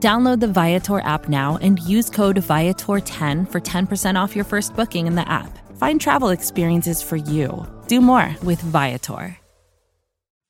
[0.00, 5.06] Download the Viator app now and use code Viator10 for 10% off your first booking
[5.06, 5.58] in the app.
[5.76, 7.66] Find travel experiences for you.
[7.86, 9.36] Do more with Viator.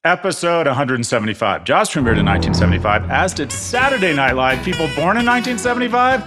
[0.05, 1.65] Episode 175.
[1.65, 4.65] Jaws premiered in 1975, as did Saturday Night Live.
[4.65, 6.23] People born in 1975?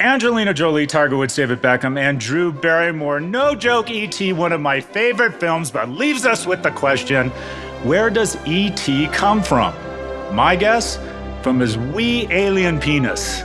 [0.00, 3.20] Angelina Jolie, Tiger Woods, David Beckham, and Drew Barrymore.
[3.20, 7.30] No joke, E.T., one of my favorite films, but leaves us with the question
[7.84, 9.08] where does E.T.
[9.08, 9.74] come from?
[10.34, 10.98] My guess?
[11.44, 13.42] From his wee alien penis.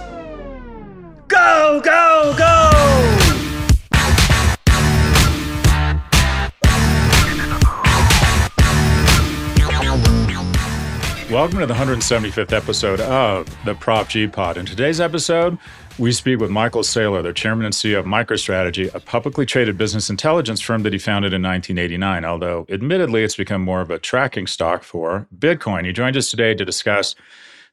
[1.27, 2.71] Go, go, go!
[11.29, 14.55] Welcome to the 175th episode of the Prop G Pod.
[14.55, 15.57] In today's episode,
[15.97, 20.09] we speak with Michael Saylor, the chairman and CEO of MicroStrategy, a publicly traded business
[20.09, 22.23] intelligence firm that he founded in 1989.
[22.23, 25.85] Although, admittedly, it's become more of a tracking stock for Bitcoin.
[25.85, 27.13] He joined us today to discuss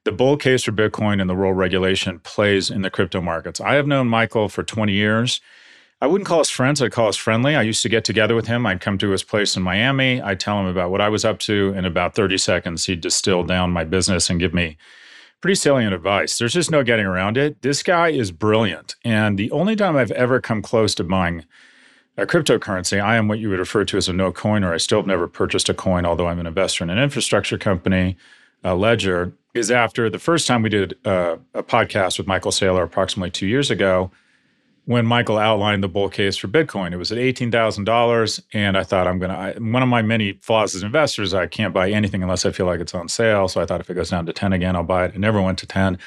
[0.07, 3.61] the bull case for Bitcoin and the role regulation plays in the crypto markets.
[3.61, 5.41] I have known Michael for 20 years.
[6.01, 7.57] I wouldn't call us friends, I'd call us friendly.
[7.57, 8.67] I used to get together with him.
[8.67, 10.23] I'd come to his place in Miami.
[10.23, 11.73] I'd tell him about what I was up to.
[11.77, 14.77] In about 30 seconds, he'd distill down my business and give me
[15.41, 16.39] pretty salient advice.
[16.39, 17.63] There's just no getting around it.
[17.63, 18.95] This guy is brilliant.
[19.05, 21.45] And the only time I've ever come close to buying
[22.17, 24.73] a cryptocurrency, I am what you would refer to as a no coiner.
[24.73, 28.17] I still have never purchased a coin, although I'm an investor in an infrastructure company,
[28.65, 32.83] a Ledger is after the first time we did uh, a podcast with Michael Saylor
[32.83, 34.11] approximately two years ago,
[34.87, 36.93] when Michael outlined the bull case for Bitcoin.
[36.93, 38.43] It was at $18,000.
[38.55, 41.75] And I thought, I'm going to, one of my many flaws as investors, I can't
[41.75, 43.49] buy anything unless I feel like it's on sale.
[43.49, 45.15] So I thought if it goes down to 10 again, I'll buy it.
[45.15, 45.99] It never went to 10.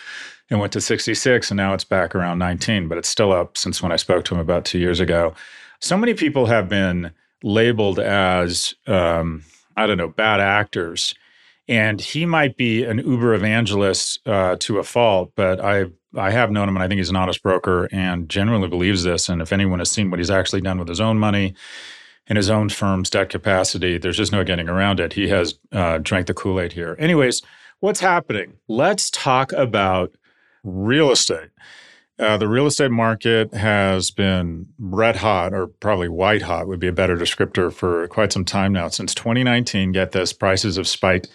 [0.50, 3.84] It went to 66, and now it's back around 19, but it's still up since
[3.84, 5.36] when I spoke to him about two years ago.
[5.80, 7.12] So many people have been
[7.44, 9.44] labeled as, um,
[9.78, 11.14] I don't know, bad actors
[11.70, 15.86] and he might be an uber evangelist uh, to a fault but i
[16.18, 19.30] i have known him and i think he's an honest broker and genuinely believes this.
[19.30, 21.54] And if anyone has seen what he's actually done with his own money
[22.28, 25.14] and his own firm's debt capacity there's just no getting around it.
[25.14, 26.98] He has uh, drank the kool-aid here.
[27.00, 27.42] Anyways
[27.80, 28.58] what's happening?
[28.68, 30.12] Let's talk about
[30.64, 31.50] real estate.
[32.18, 36.88] Uh, the real estate market has been red hot, or probably white hot would be
[36.88, 38.90] a better descriptor for quite some time now.
[38.90, 41.30] Since 2019, get this, prices have spiked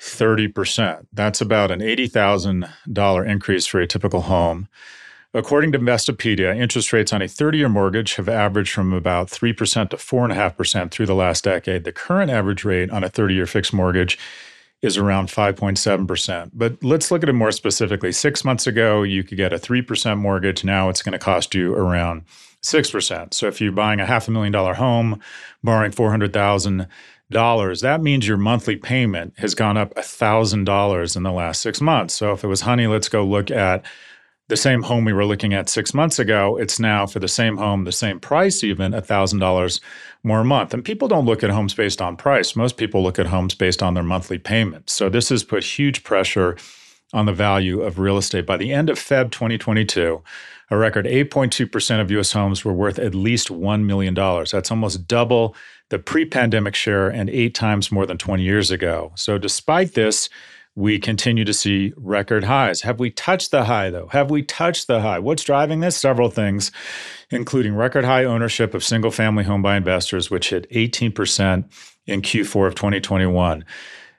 [0.00, 1.06] 30%.
[1.12, 4.68] That's about an $80,000 increase for a typical home.
[5.34, 9.90] According to Investopedia, interest rates on a 30 year mortgage have averaged from about 3%
[9.90, 11.84] to 4.5% through the last decade.
[11.84, 14.18] The current average rate on a 30 year fixed mortgage
[14.82, 16.50] is around 5.7%.
[16.54, 18.12] But let's look at it more specifically.
[18.12, 20.64] Six months ago, you could get a 3% mortgage.
[20.64, 22.24] Now it's going to cost you around
[22.62, 23.34] 6%.
[23.34, 25.20] So if you're buying a half a million dollar home,
[25.62, 26.86] borrowing 400,000
[27.30, 31.60] dollars, that means your monthly payment has gone up a thousand dollars in the last
[31.62, 32.14] six months.
[32.14, 33.84] So if it was, honey, let's go look at
[34.48, 37.56] the same home we were looking at six months ago, it's now for the same
[37.56, 39.80] home, the same price, even thousand dollars
[40.22, 40.72] more a month.
[40.72, 42.54] And people don't look at homes based on price.
[42.54, 44.92] Most people look at homes based on their monthly payments.
[44.92, 46.56] So this has put huge pressure
[47.12, 48.46] on the value of real estate.
[48.46, 50.22] By the end of Feb 2022,
[50.70, 54.14] a record 8.2% of US homes were worth at least $1 million.
[54.14, 55.54] That's almost double
[55.90, 59.12] the pre pandemic share and eight times more than 20 years ago.
[59.14, 60.28] So, despite this,
[60.76, 62.82] we continue to see record highs.
[62.82, 64.08] Have we touched the high, though?
[64.08, 65.18] Have we touched the high?
[65.18, 65.96] What's driving this?
[65.96, 66.70] Several things,
[67.30, 71.64] including record high ownership of single family home by investors, which hit 18%
[72.06, 73.64] in Q4 of 2021.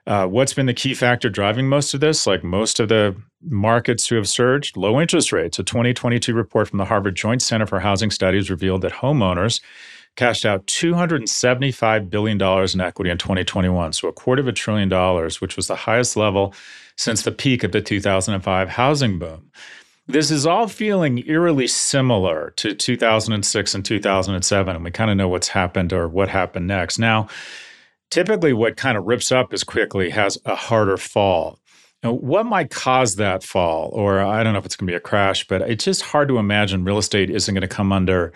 [0.07, 2.25] Uh, what's been the key factor driving most of this?
[2.25, 5.59] Like most of the markets who have surged, low interest rates.
[5.59, 9.59] A 2022 report from the Harvard Joint Center for Housing Studies revealed that homeowners
[10.17, 15.39] cashed out $275 billion in equity in 2021, so a quarter of a trillion dollars,
[15.39, 16.53] which was the highest level
[16.97, 19.49] since the peak of the 2005 housing boom.
[20.07, 25.29] this is all feeling eerily similar to 2006 and 2007, and we kind of know
[25.29, 26.97] what's happened or what happened next.
[26.97, 27.27] Now,
[28.09, 31.59] typically, what kind of rips up as quickly has a harder fall.
[32.03, 33.89] Now, what might cause that fall?
[33.91, 36.27] Or I don't know if it's going to be a crash, but it's just hard
[36.29, 38.33] to imagine real estate isn't going to come under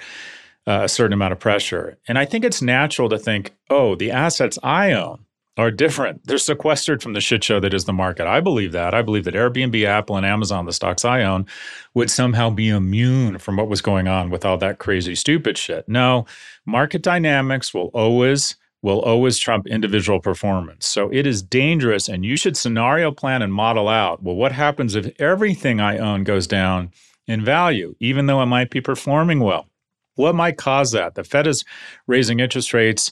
[0.68, 1.98] uh, a certain amount of pressure.
[2.08, 5.26] And I think it's natural to think, oh, the assets I own
[5.58, 6.26] are different.
[6.26, 8.26] They're sequestered from the shit show that is the market.
[8.26, 8.94] I believe that.
[8.94, 11.46] I believe that Airbnb, Apple, and Amazon, the stocks I own,
[11.94, 15.88] would somehow be immune from what was going on with all that crazy, stupid shit.
[15.90, 16.26] No,
[16.66, 20.88] market dynamics will always will always trump individual performance.
[20.88, 24.96] So it is dangerous, and you should scenario plan and model out well, what happens
[24.96, 26.92] if everything I own goes down
[27.28, 29.68] in value, even though it might be performing well?
[30.16, 31.16] What might cause that?
[31.16, 31.64] The Fed is
[32.08, 33.12] raising interest rates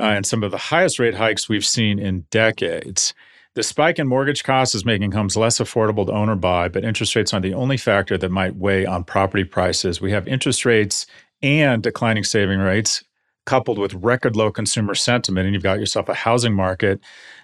[0.00, 3.14] uh, and some of the highest rate hikes we've seen in decades.
[3.54, 6.84] The spike in mortgage costs is making homes less affordable to own or buy, but
[6.84, 10.00] interest rates aren't the only factor that might weigh on property prices.
[10.00, 11.06] We have interest rates
[11.40, 13.04] and declining saving rates
[13.46, 17.00] coupled with record low consumer sentiment, and you've got yourself a housing market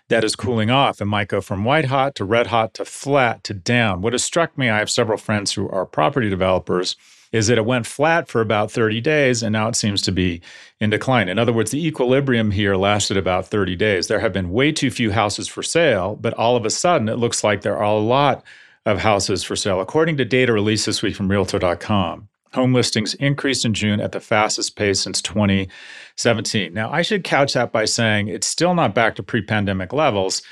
[0.08, 3.44] that is cooling off and might go from white hot to red hot to flat
[3.44, 4.00] to down.
[4.00, 6.96] What has struck me, I have several friends who are property developers
[7.32, 10.40] is that it went flat for about 30 days and now it seems to be
[10.80, 11.28] in decline.
[11.28, 14.08] In other words, the equilibrium here lasted about 30 days.
[14.08, 17.18] There have been way too few houses for sale, but all of a sudden it
[17.18, 18.44] looks like there are a lot
[18.86, 19.80] of houses for sale.
[19.80, 24.20] According to data released this week from Realtor.com, home listings increased in June at the
[24.20, 26.74] fastest pace since 2017.
[26.74, 30.42] Now, I should couch that by saying it's still not back to pre pandemic levels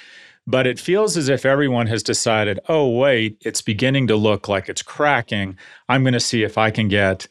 [0.48, 4.70] but it feels as if everyone has decided, oh, wait, it's beginning to look like
[4.70, 5.58] it's cracking.
[5.90, 7.28] I'm going to see if I can get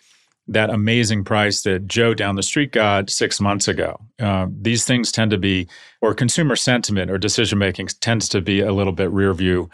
[0.47, 3.99] that amazing price that Joe down the street got six months ago.
[4.19, 5.67] Uh, these things tend to be,
[5.99, 9.67] or consumer sentiment or decision making tends to be a little bit rear view.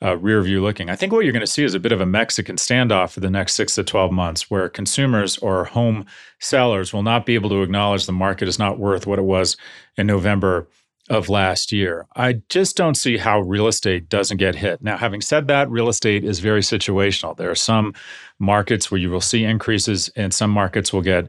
[0.00, 0.90] Uh, rear view looking.
[0.90, 3.18] I think what you're going to see is a bit of a Mexican standoff for
[3.18, 6.06] the next six to 12 months, where consumers or home
[6.38, 9.56] sellers will not be able to acknowledge the market is not worth what it was
[9.96, 10.68] in November
[11.08, 12.06] of last year.
[12.16, 14.82] I just don't see how real estate doesn't get hit.
[14.82, 17.36] Now, having said that, real estate is very situational.
[17.36, 17.94] There are some
[18.38, 21.28] markets where you will see increases, and some markets will get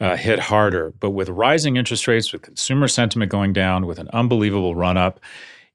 [0.00, 0.92] uh, hit harder.
[1.00, 5.20] But with rising interest rates, with consumer sentiment going down, with an unbelievable run up,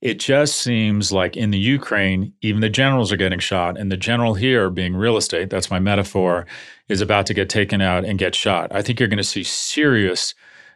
[0.01, 3.77] it just seems like in the Ukraine, even the generals are getting shot.
[3.77, 6.48] And the general here, being real estate, that's my metaphor,
[6.89, 8.74] is about to get taken out and get shot.
[8.74, 10.33] I think you're going to see serious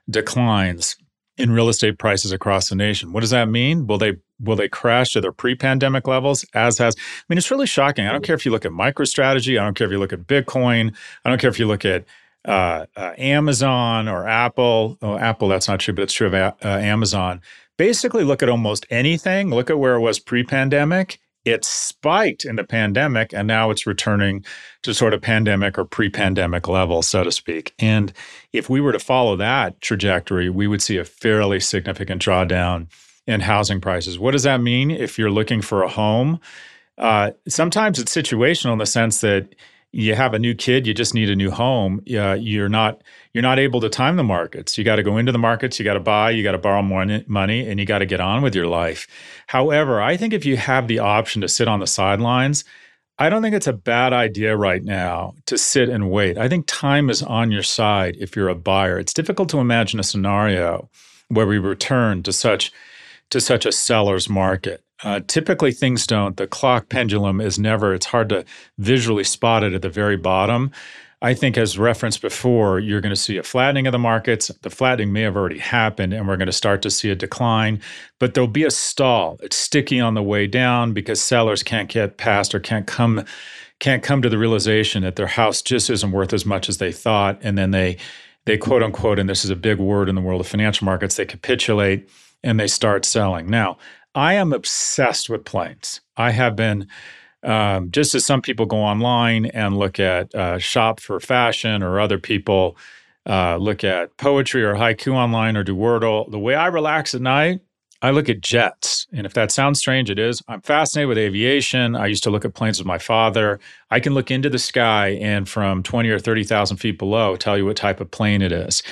[0.09, 0.95] declines
[1.37, 3.11] in real estate prices across the nation.
[3.11, 3.87] What does that mean?
[3.87, 7.67] Will they will they crash to their pre-pandemic levels as has I mean it's really
[7.67, 8.05] shocking.
[8.05, 10.27] I don't care if you look at MicroStrategy, I don't care if you look at
[10.27, 10.93] Bitcoin,
[11.23, 12.05] I don't care if you look at
[12.45, 14.97] uh, uh, Amazon or Apple.
[15.01, 17.41] Oh, Apple, that's not true, but it's true of a- uh, Amazon.
[17.77, 19.49] Basically, look at almost anything.
[19.49, 24.43] Look at where it was pre-pandemic, it spiked in the pandemic and now it's returning
[24.81, 27.73] to sort of pandemic or pre pandemic levels, so to speak.
[27.79, 28.11] And
[28.51, 32.87] if we were to follow that trajectory, we would see a fairly significant drawdown
[33.27, 34.19] in housing prices.
[34.19, 36.39] What does that mean if you're looking for a home?
[36.97, 39.53] Uh, sometimes it's situational in the sense that
[39.95, 42.01] you have a new kid, you just need a new home.
[42.13, 43.01] Uh, you're not
[43.31, 44.77] you're not able to time the markets.
[44.77, 46.81] You got to go into the markets, you got to buy, you got to borrow
[46.81, 49.07] more money, and you got to get on with your life.
[49.47, 52.65] However, I think if you have the option to sit on the sidelines,
[53.17, 56.37] I don't think it's a bad idea right now to sit and wait.
[56.37, 58.99] I think time is on your side if you're a buyer.
[58.99, 60.89] It's difficult to imagine a scenario
[61.29, 62.73] where we return to such
[63.29, 64.84] to such a seller's market.
[65.03, 66.37] Uh, typically, things don't.
[66.37, 68.45] The clock pendulum is never, it's hard to
[68.77, 70.71] visually spot it at the very bottom.
[71.21, 74.51] I think, as referenced before, you're going to see a flattening of the markets.
[74.61, 77.81] The flattening may have already happened, and we're going to start to see a decline,
[78.19, 79.37] but there'll be a stall.
[79.41, 83.25] It's sticky on the way down because sellers can't get past or can't come
[83.79, 86.91] can't come to the realization that their house just isn't worth as much as they
[86.91, 87.97] thought and then they
[88.45, 91.15] they quote unquote and this is a big word in the world of financial markets
[91.15, 92.09] they capitulate
[92.41, 93.77] and they start selling now
[94.15, 95.99] I am obsessed with planes.
[96.15, 96.87] I have been,
[97.43, 101.99] um, just as some people go online and look at uh, shop for fashion, or
[101.99, 102.77] other people
[103.27, 106.31] uh, look at poetry or haiku online or do Wordle.
[106.31, 107.59] The way I relax at night,
[108.01, 109.07] I look at jets.
[109.11, 110.41] And if that sounds strange, it is.
[110.47, 111.95] I'm fascinated with aviation.
[111.95, 113.59] I used to look at planes with my father.
[113.89, 117.65] I can look into the sky and from 20 or 30,000 feet below tell you
[117.65, 118.83] what type of plane it is.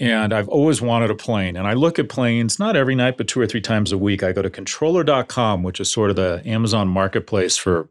[0.00, 1.56] And I've always wanted a plane.
[1.56, 4.22] And I look at planes not every night, but two or three times a week.
[4.22, 7.88] I go to controller.com, which is sort of the Amazon marketplace for,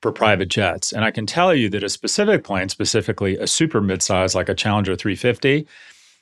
[0.00, 0.92] for private jets.
[0.92, 4.54] And I can tell you that a specific plane, specifically a super midsize like a
[4.54, 5.66] Challenger 350,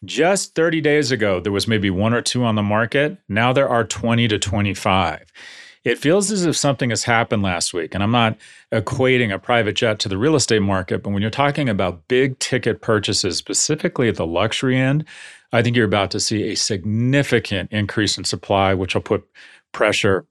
[0.05, 3.19] just 30 days ago, there was maybe one or two on the market.
[3.29, 5.33] Now there are 20 to 25.
[5.85, 7.95] It feels as if something has happened last week.
[7.95, 8.37] And I'm not
[8.73, 12.39] equating a private jet to the real estate market, but when you're talking about big
[12.39, 15.05] ticket purchases, specifically at the luxury end,
[15.53, 19.27] I think you're about to see a significant increase in supply, which will put
[19.73, 20.27] pressure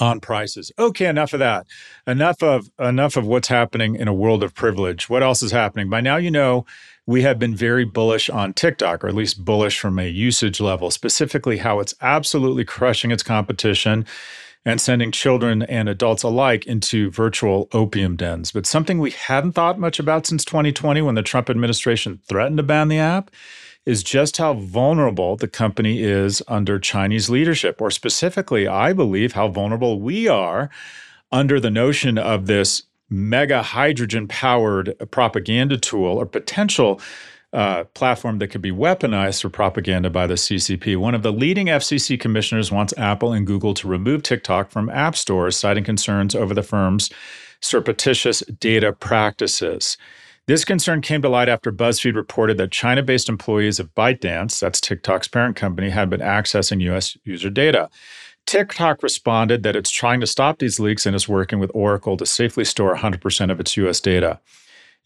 [0.00, 0.72] on prices.
[0.78, 1.66] Okay, enough of that.
[2.06, 5.08] Enough of enough of what's happening in a world of privilege.
[5.08, 5.90] What else is happening?
[5.90, 6.64] By now you know
[7.06, 10.90] we have been very bullish on TikTok, or at least bullish from a usage level,
[10.90, 14.06] specifically how it's absolutely crushing its competition
[14.64, 18.52] and sending children and adults alike into virtual opium dens.
[18.52, 22.62] But something we hadn't thought much about since 2020 when the Trump administration threatened to
[22.62, 23.30] ban the app
[23.84, 29.48] is just how vulnerable the company is under Chinese leadership, or specifically, I believe, how
[29.48, 30.70] vulnerable we are
[31.32, 37.00] under the notion of this mega hydrogen powered propaganda tool or potential
[37.52, 40.96] uh, platform that could be weaponized for propaganda by the CCP.
[40.96, 45.16] One of the leading FCC commissioners wants Apple and Google to remove TikTok from app
[45.16, 47.10] stores, citing concerns over the firm's
[47.60, 49.96] surreptitious data practices.
[50.46, 54.80] This concern came to light after BuzzFeed reported that China based employees of ByteDance, that's
[54.80, 57.90] TikTok's parent company, had been accessing US user data.
[58.46, 62.26] TikTok responded that it's trying to stop these leaks and is working with Oracle to
[62.26, 64.40] safely store 100% of its US data.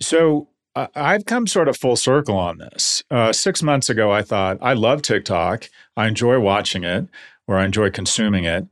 [0.01, 0.49] So
[0.95, 3.03] I've come sort of full circle on this.
[3.11, 5.71] Uh, six months ago, I thought, I love TikTok.
[5.97, 7.09] I enjoy watching it
[7.47, 8.67] or I enjoy consuming it.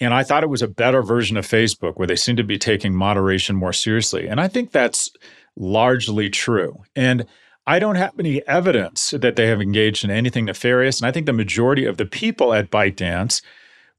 [0.00, 2.58] And I thought it was a better version of Facebook where they seem to be
[2.58, 4.26] taking moderation more seriously.
[4.26, 5.10] And I think that's
[5.56, 6.82] largely true.
[6.96, 7.26] And
[7.66, 11.00] I don't have any evidence that they have engaged in anything nefarious.
[11.00, 13.40] And I think the majority of the people at ByteDance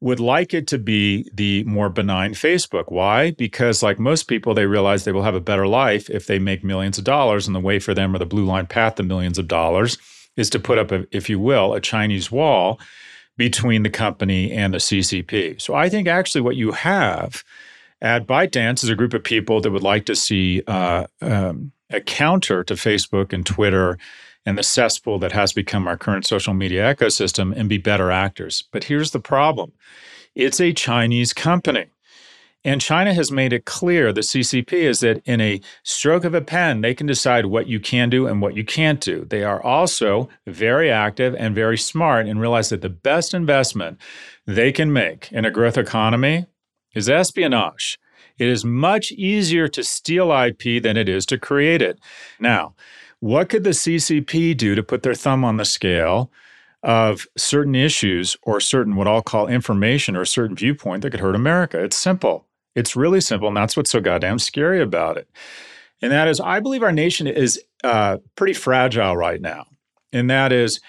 [0.01, 2.85] would like it to be the more benign Facebook.
[2.91, 3.31] Why?
[3.31, 6.63] Because, like most people, they realize they will have a better life if they make
[6.63, 7.47] millions of dollars.
[7.47, 9.97] And the way for them, or the blue line path to millions of dollars,
[10.35, 12.79] is to put up, a, if you will, a Chinese wall
[13.37, 15.61] between the company and the CCP.
[15.61, 17.43] So I think actually what you have
[18.01, 22.01] at ByteDance is a group of people that would like to see uh, um, a
[22.01, 23.97] counter to Facebook and Twitter
[24.45, 28.63] and the cesspool that has become our current social media ecosystem and be better actors.
[28.71, 29.71] But here's the problem
[30.35, 31.85] it's a Chinese company.
[32.65, 36.41] And China has made it clear, the CCP, is that in a stroke of a
[36.41, 39.23] pen, they can decide what you can do and what you can't do.
[39.23, 43.99] They are also very active and very smart and realize that the best investment
[44.47, 46.47] they can make in a growth economy
[46.95, 47.99] is espionage.
[48.39, 51.99] It is much easier to steal IP than it is to create it.
[52.39, 52.73] Now,
[53.25, 56.29] what could the CCP do to put their thumb on the scale
[56.83, 61.21] of certain issues or certain what I'll call information or a certain viewpoint that could
[61.21, 61.83] hurt America?
[61.83, 62.45] It's simple.
[62.75, 65.27] It's really simple, and that's what's so goddamn scary about it.
[66.03, 69.65] And that is, I believe our nation is uh, pretty fragile right now.
[70.13, 70.79] And that is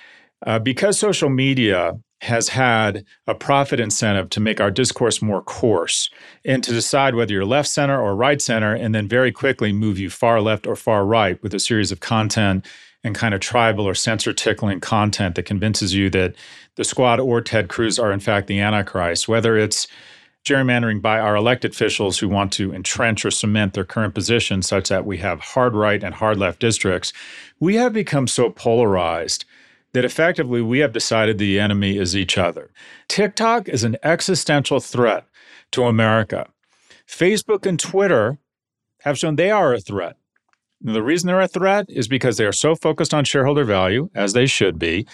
[0.46, 6.10] uh, because social media has had a profit incentive to make our discourse more coarse
[6.44, 9.98] and to decide whether you're left center or right center, and then very quickly move
[9.98, 12.66] you far left or far right with a series of content
[13.04, 16.34] and kind of tribal or censor tickling content that convinces you that
[16.74, 19.86] the squad or Ted Cruz are in fact the Antichrist, whether it's
[20.44, 24.88] gerrymandering by our elected officials who want to entrench or cement their current position such
[24.88, 27.12] that we have hard right and hard left districts,
[27.58, 29.44] we have become so polarized
[29.96, 32.70] that effectively we have decided the enemy is each other.
[33.08, 35.26] TikTok is an existential threat
[35.72, 36.46] to America.
[37.08, 38.36] Facebook and Twitter
[39.00, 40.18] have shown they are a threat.
[40.84, 44.10] And the reason they're a threat is because they are so focused on shareholder value,
[44.14, 45.06] as they should be,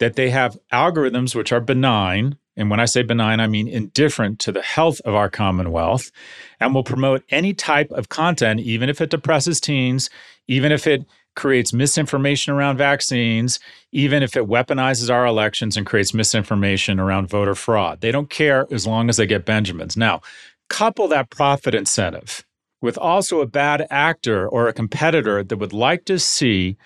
[0.00, 2.36] that they have algorithms which are benign.
[2.56, 6.10] And when I say benign, I mean indifferent to the health of our Commonwealth
[6.58, 10.10] and will promote any type of content, even if it depresses teens,
[10.48, 13.58] even if it creates misinformation around vaccines,
[13.92, 18.00] even if it weaponizes our elections and creates misinformation around voter fraud.
[18.00, 19.96] They don't care as long as they get Benjamins.
[19.96, 20.20] Now,
[20.68, 22.44] couple that profit incentive
[22.80, 26.76] with also a bad actor or a competitor that would like to see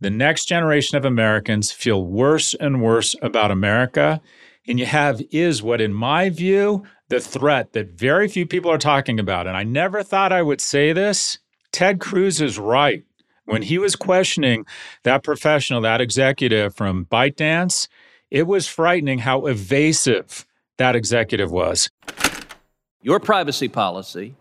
[0.00, 4.20] the next generation of Americans feel worse and worse about America.
[4.68, 8.78] And you have is what, in my view, the threat that very few people are
[8.78, 9.46] talking about.
[9.46, 11.38] And I never thought I would say this.
[11.72, 13.04] Ted Cruz is right.
[13.46, 14.66] When he was questioning
[15.04, 17.88] that professional, that executive from ByteDance,
[18.30, 20.44] it was frightening how evasive
[20.78, 21.88] that executive was.
[23.00, 24.34] Your privacy policy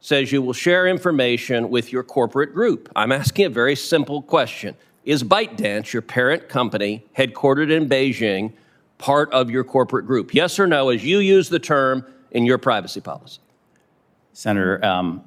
[0.00, 2.90] says you will share information with your corporate group.
[2.94, 8.52] I'm asking a very simple question Is ByteDance, your parent company, headquartered in Beijing,
[8.98, 10.34] part of your corporate group?
[10.34, 13.40] Yes or no, as you use the term in your privacy policy?
[14.34, 15.24] Senator, um,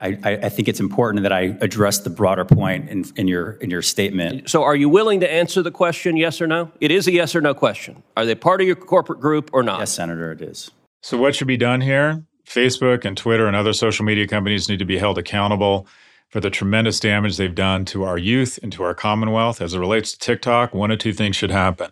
[0.00, 3.70] I, I, think it's important that I address the broader point in, in, your in
[3.70, 4.50] your statement.
[4.50, 6.70] So, are you willing to answer the question, yes or no?
[6.80, 8.02] It is a yes or no question.
[8.14, 9.78] Are they part of your corporate group or not?
[9.78, 10.70] Yes, Senator, it is.
[11.02, 12.22] So, what should be done here?
[12.46, 15.86] Facebook and Twitter and other social media companies need to be held accountable
[16.28, 19.62] for the tremendous damage they've done to our youth and to our Commonwealth.
[19.62, 21.90] As it relates to TikTok, one of two things should happen.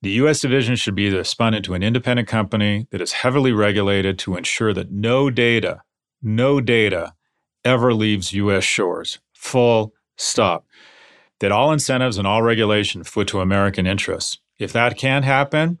[0.00, 0.40] The U.S.
[0.40, 4.72] division should be either spun into an independent company that is heavily regulated to ensure
[4.72, 5.82] that no data,
[6.22, 7.14] no data
[7.64, 8.64] ever leaves U.S.
[8.64, 9.18] shores.
[9.32, 10.66] Full stop.
[11.40, 14.38] That all incentives and all regulation foot to American interests.
[14.58, 15.78] If that can't happen,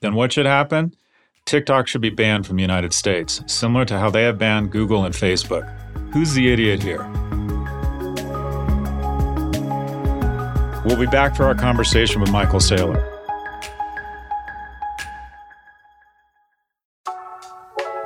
[0.00, 0.94] then what should happen?
[1.46, 5.04] TikTok should be banned from the United States, similar to how they have banned Google
[5.04, 5.68] and Facebook.
[6.12, 7.02] Who's the idiot here?
[10.84, 13.13] We'll be back for our conversation with Michael Saylor.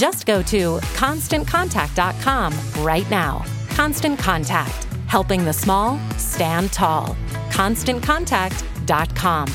[0.00, 3.44] Just go to constantcontact.com right now.
[3.68, 7.14] Constant Contact, helping the small stand tall.
[7.50, 9.48] ConstantContact.com.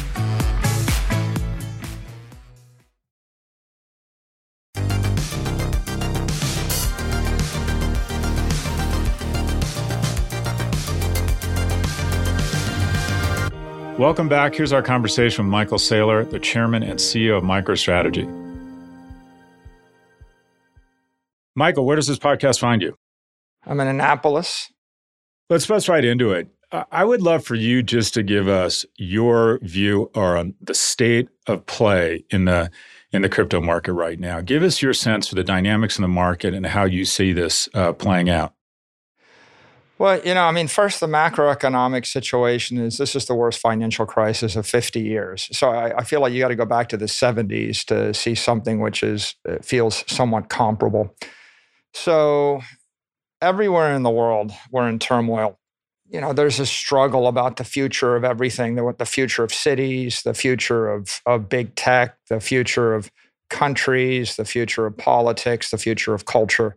[13.98, 14.54] Welcome back.
[14.54, 18.45] Here's our conversation with Michael Saylor, the chairman and CEO of MicroStrategy.
[21.56, 22.98] Michael, where does this podcast find you?
[23.66, 24.72] I'm in Annapolis.
[25.50, 26.50] Let's bust right into it.
[26.92, 31.66] I would love for you just to give us your view on the state of
[31.66, 32.70] play in the
[33.12, 34.42] in the crypto market right now.
[34.42, 37.70] Give us your sense for the dynamics in the market and how you see this
[37.74, 38.54] uh, playing out.
[39.98, 44.06] Well, you know, I mean, first, the macroeconomic situation is this is the worst financial
[44.06, 45.48] crisis of 50 years.
[45.58, 48.36] So I, I feel like you got to go back to the 70s to see
[48.36, 51.16] something which is uh, feels somewhat comparable.
[51.96, 52.62] So
[53.42, 55.58] everywhere in the world, we're in turmoil.
[56.10, 60.34] You know, there's a struggle about the future of everything, the, future of cities, the
[60.34, 63.10] future of, of big tech, the future of
[63.50, 66.76] countries, the future of politics, the future of culture.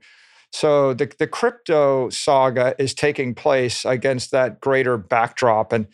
[0.53, 5.73] So the, the crypto saga is taking place against that greater backdrop.
[5.73, 5.89] And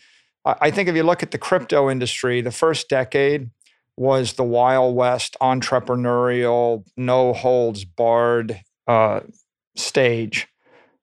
[0.44, 3.50] I think if you look at the crypto industry, the first decade
[3.96, 9.20] was the Wild West entrepreneurial, no holds barred uh,
[9.76, 10.48] stage.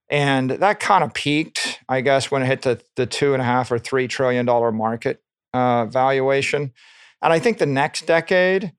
[0.09, 3.45] And that kind of peaked, I guess, when it hit the, the two and a
[3.45, 6.73] half or three trillion dollar market uh, valuation.
[7.21, 8.73] And I think the next decade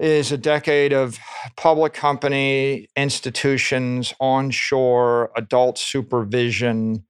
[0.00, 1.18] is a decade of
[1.56, 7.04] public company, institutions, onshore, adult supervision,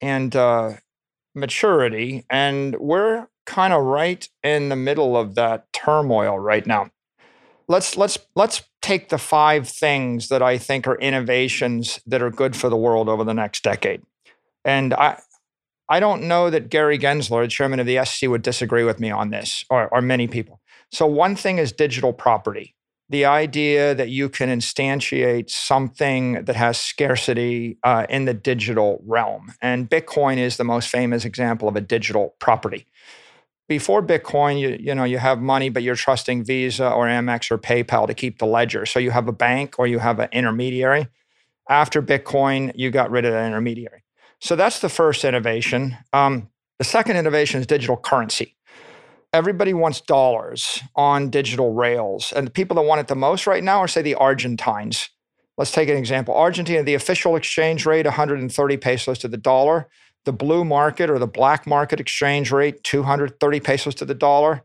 [0.00, 0.72] and uh,
[1.34, 2.24] maturity.
[2.28, 6.90] And we're kind of right in the middle of that turmoil right now.
[7.68, 12.54] Let's let's let's take the five things that I think are innovations that are good
[12.54, 14.02] for the world over the next decade.
[14.64, 15.20] And I,
[15.88, 19.10] I don't know that Gary Gensler, the chairman of the SEC, would disagree with me
[19.10, 20.60] on this, or, or many people.
[20.90, 22.74] So, one thing is digital property
[23.08, 29.52] the idea that you can instantiate something that has scarcity uh, in the digital realm.
[29.60, 32.86] And Bitcoin is the most famous example of a digital property.
[33.68, 37.58] Before Bitcoin, you, you know, you have money, but you're trusting Visa or Amex or
[37.58, 38.84] PayPal to keep the ledger.
[38.84, 41.08] So you have a bank or you have an intermediary.
[41.68, 44.04] After Bitcoin, you got rid of that intermediary.
[44.40, 45.96] So that's the first innovation.
[46.12, 48.56] Um, the second innovation is digital currency.
[49.32, 52.32] Everybody wants dollars on digital rails.
[52.36, 55.08] And the people that want it the most right now are, say, the Argentines.
[55.56, 56.36] Let's take an example.
[56.36, 59.88] Argentina, the official exchange rate, 130 pesos to the dollar.
[60.24, 64.62] The blue market or the black market exchange rate, 230 pesos to the dollar.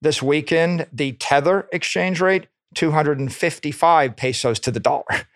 [0.00, 5.04] This weekend, the Tether exchange rate, 255 pesos to the dollar.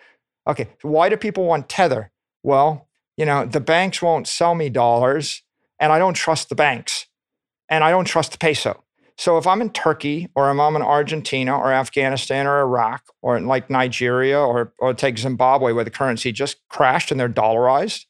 [0.48, 2.12] Okay, why do people want Tether?
[2.44, 2.86] Well,
[3.16, 5.42] you know, the banks won't sell me dollars,
[5.80, 7.06] and I don't trust the banks,
[7.68, 8.84] and I don't trust the peso.
[9.18, 13.70] So if I'm in Turkey or I'm in Argentina or Afghanistan or Iraq or like
[13.70, 18.04] Nigeria or, or take Zimbabwe where the currency just crashed and they're dollarized,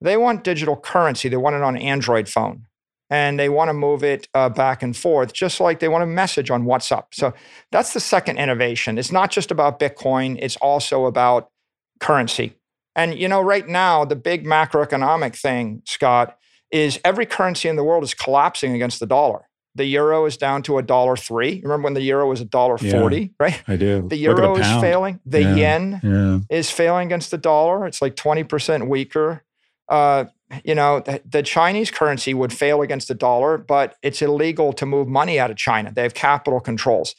[0.00, 1.28] they want digital currency.
[1.28, 2.66] They want it on Android phone
[3.08, 6.06] and they want to move it uh, back and forth, just like they want a
[6.06, 7.04] message on WhatsApp.
[7.12, 7.32] So
[7.70, 8.98] that's the second innovation.
[8.98, 11.50] It's not just about Bitcoin, it's also about
[12.00, 12.56] currency.
[12.94, 16.36] And you know, right now, the big macroeconomic thing, Scott,
[16.70, 19.48] is every currency in the world is collapsing against the dollar.
[19.76, 21.60] The euro is down to a dollar three.
[21.62, 23.62] Remember when the euro was a dollar forty, right?
[23.68, 24.08] I do.
[24.08, 25.20] The euro is failing.
[25.26, 25.54] The yeah.
[25.54, 26.56] yen yeah.
[26.56, 27.86] is failing against the dollar.
[27.86, 29.44] It's like twenty percent weaker.
[29.88, 30.24] Uh,
[30.64, 34.86] you know, the, the, Chinese currency would fail against the dollar, but it's illegal to
[34.86, 35.92] move money out of China.
[35.92, 37.14] They have capital controls.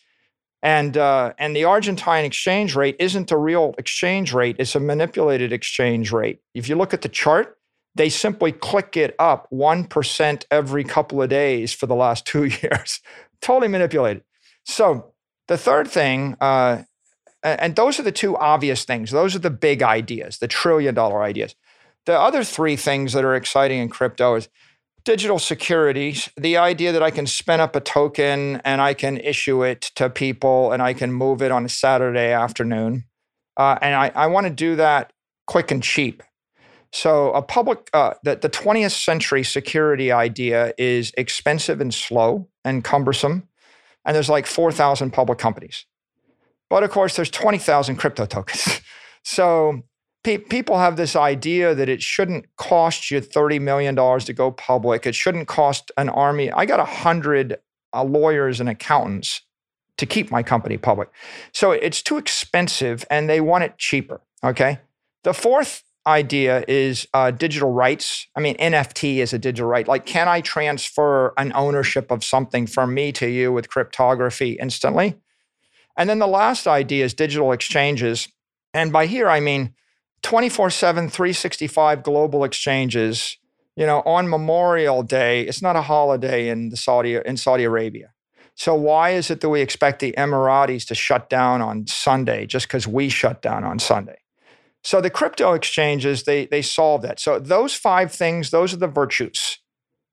[0.63, 5.53] And, uh, and the Argentine exchange rate isn't a real exchange rate, it's a manipulated
[5.53, 6.39] exchange rate.
[6.53, 7.57] If you look at the chart,
[7.95, 13.01] they simply click it up 1% every couple of days for the last two years.
[13.41, 14.23] totally manipulated.
[14.65, 15.13] So,
[15.47, 16.83] the third thing, uh,
[17.43, 21.23] and those are the two obvious things, those are the big ideas, the trillion dollar
[21.23, 21.55] ideas.
[22.07, 24.47] The other three things that are exciting in crypto is
[25.03, 29.61] digital securities, the idea that I can spin up a token and I can issue
[29.61, 33.03] it to people and I can move it on a Saturday afternoon.
[33.57, 35.11] Uh, and I, I want to do that
[35.47, 36.23] quick and cheap.
[36.93, 42.85] So, a public, uh, the, the 20th century security idea is expensive and slow and
[42.85, 43.49] cumbersome.
[44.05, 45.85] And there's like 4,000 public companies.
[46.69, 48.79] But of course, there's 20,000 crypto tokens.
[49.23, 49.83] so,
[50.27, 55.05] pe- people have this idea that it shouldn't cost you $30 million to go public.
[55.05, 56.51] It shouldn't cost an army.
[56.51, 57.57] I got 100
[57.93, 59.41] uh, lawyers and accountants
[59.97, 61.09] to keep my company public.
[61.53, 64.19] So it's too expensive and they want it cheaper.
[64.43, 64.79] Okay.
[65.23, 68.27] The fourth idea is uh, digital rights.
[68.35, 69.87] I mean, NFT is a digital right.
[69.87, 75.15] Like, can I transfer an ownership of something from me to you with cryptography instantly?
[75.97, 78.27] And then the last idea is digital exchanges.
[78.73, 79.73] And by here, I mean
[80.27, 83.37] 24 7, 365 global exchanges.
[83.77, 88.11] You know, on Memorial Day, it's not a holiday in the Saudi in Saudi Arabia.
[88.53, 92.67] So why is it that we expect the Emiratis to shut down on Sunday just
[92.67, 94.17] because we shut down on Sunday?
[94.83, 97.21] So the crypto exchanges, they they solve that.
[97.21, 99.59] So those five things, those are the virtues.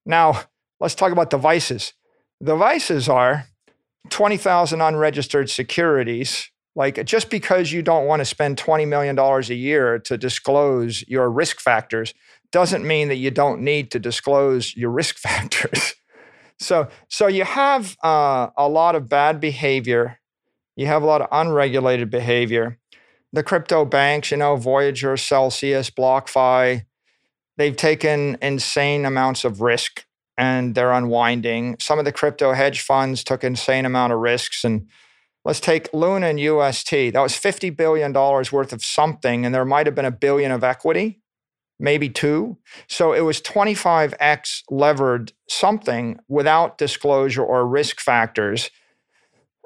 [0.06, 0.42] Now,
[0.78, 1.92] let's talk about the vices.
[2.40, 3.46] The vices are
[4.10, 9.98] 20,000 unregistered securities, like just because you don't want to spend $20 million a year
[10.00, 12.14] to disclose your risk factors
[12.50, 15.94] doesn't mean that you don't need to disclose your risk factors.
[16.58, 20.18] so, so you have uh, a lot of bad behavior.
[20.76, 22.78] You have a lot of unregulated behavior.
[23.32, 26.84] The crypto banks, you know, Voyager, Celsius, BlockFi,
[27.56, 30.04] they've taken insane amounts of risk
[30.36, 31.76] and they're unwinding.
[31.80, 34.88] Some of the crypto hedge funds took insane amount of risks and
[35.44, 36.90] Let's take Luna and UST.
[36.90, 40.64] That was $50 billion worth of something, and there might have been a billion of
[40.64, 41.20] equity,
[41.78, 42.56] maybe two.
[42.88, 48.70] So it was 25x levered something without disclosure or risk factors.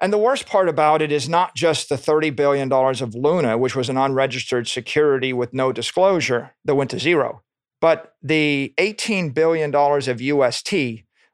[0.03, 3.77] And the worst part about it is not just the $30 billion of Luna, which
[3.77, 7.43] was an unregistered security with no disclosure that went to zero,
[7.81, 10.75] but the $18 billion of UST,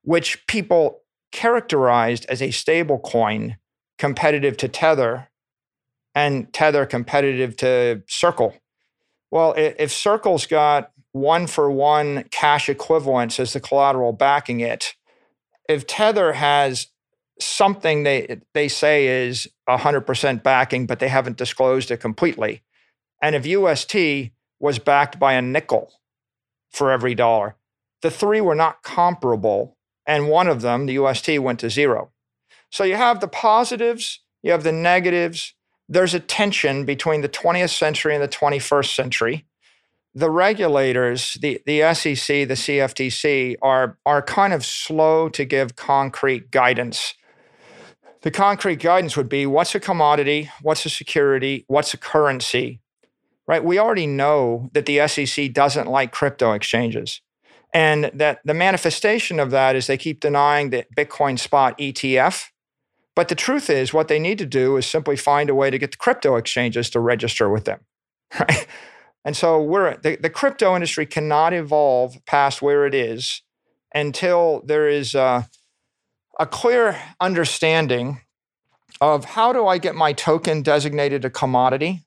[0.02, 1.00] which people
[1.33, 3.57] characterized as a stable coin
[3.98, 5.28] competitive to Tether
[6.14, 8.54] and Tether competitive to Circle.
[9.30, 14.94] Well, if Circle's got one for one cash equivalents as the collateral backing it,
[15.68, 16.88] if Tether has
[17.40, 22.62] something they they say is 100% backing but they haven't disclosed it completely
[23.20, 24.30] and if UST
[24.61, 25.92] was backed by a nickel
[26.70, 27.57] for every dollar
[28.02, 29.76] the three were not comparable
[30.07, 32.12] and one of them the UST went to zero
[32.74, 35.54] so you have the positives, you have the negatives.
[35.88, 39.46] There's a tension between the 20th century and the 21st century.
[40.12, 46.50] the regulators, the, the SEC, the CFTC, are, are kind of slow to give concrete
[46.50, 47.14] guidance.
[48.22, 52.80] The concrete guidance would be what's a commodity, what's a security, what's a currency,
[53.46, 53.62] right?
[53.62, 57.20] We already know that the SEC doesn't like crypto exchanges.
[57.72, 62.46] And that the manifestation of that is they keep denying the Bitcoin spot ETF.
[63.16, 65.79] But the truth is, what they need to do is simply find a way to
[65.79, 67.81] get the crypto exchanges to register with them,
[68.40, 68.66] right?
[69.24, 73.42] And so we're the, the crypto industry cannot evolve past where it is
[73.94, 75.48] until there is a,
[76.38, 78.20] a clear understanding
[79.00, 82.05] of how do I get my token designated a commodity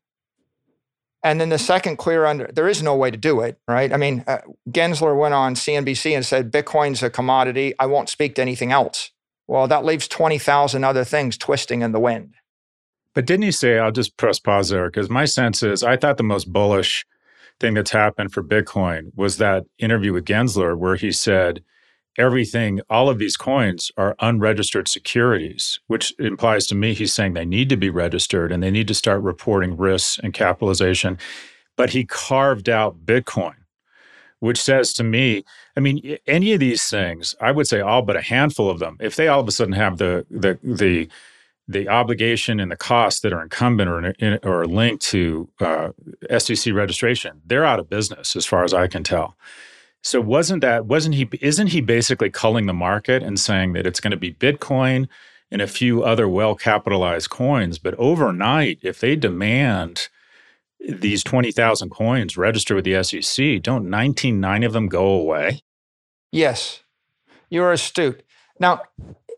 [1.24, 3.92] and then the second clear under, there is no way to do it, right?
[3.92, 4.38] I mean, uh,
[4.70, 7.74] Gensler went on CNBC and said, Bitcoin's a commodity.
[7.80, 9.12] I won't speak to anything else.
[9.48, 12.36] Well, that leaves 20,000 other things twisting in the wind.
[13.14, 16.18] But didn't he say, I'll just press pause there, because my sense is I thought
[16.18, 17.06] the most bullish
[17.60, 21.64] thing that's happened for Bitcoin was that interview with Gensler where he said,
[22.18, 27.46] everything, all of these coins are unregistered securities, which implies to me he's saying they
[27.46, 31.18] need to be registered and they need to start reporting risks and capitalization.
[31.76, 33.56] But he carved out Bitcoin,
[34.40, 35.44] which says to me,
[35.76, 38.98] I mean, any of these things, I would say all but a handful of them,
[39.00, 41.10] if they all of a sudden have the the the
[41.68, 45.90] the obligation and the costs that are incumbent or, in, or linked to uh,
[46.38, 49.36] SEC registration, they're out of business as far as I can tell.
[50.02, 54.00] So wasn't that wasn't he isn't he basically culling the market and saying that it's
[54.00, 55.08] going to be Bitcoin
[55.52, 60.10] and a few other well capitalized coins, but overnight if they demand
[60.88, 65.62] these 20,000 coins registered with the SEC, don't 199 of them go away?
[66.32, 66.82] Yes.
[67.50, 68.24] You're astute.
[68.60, 68.82] Now,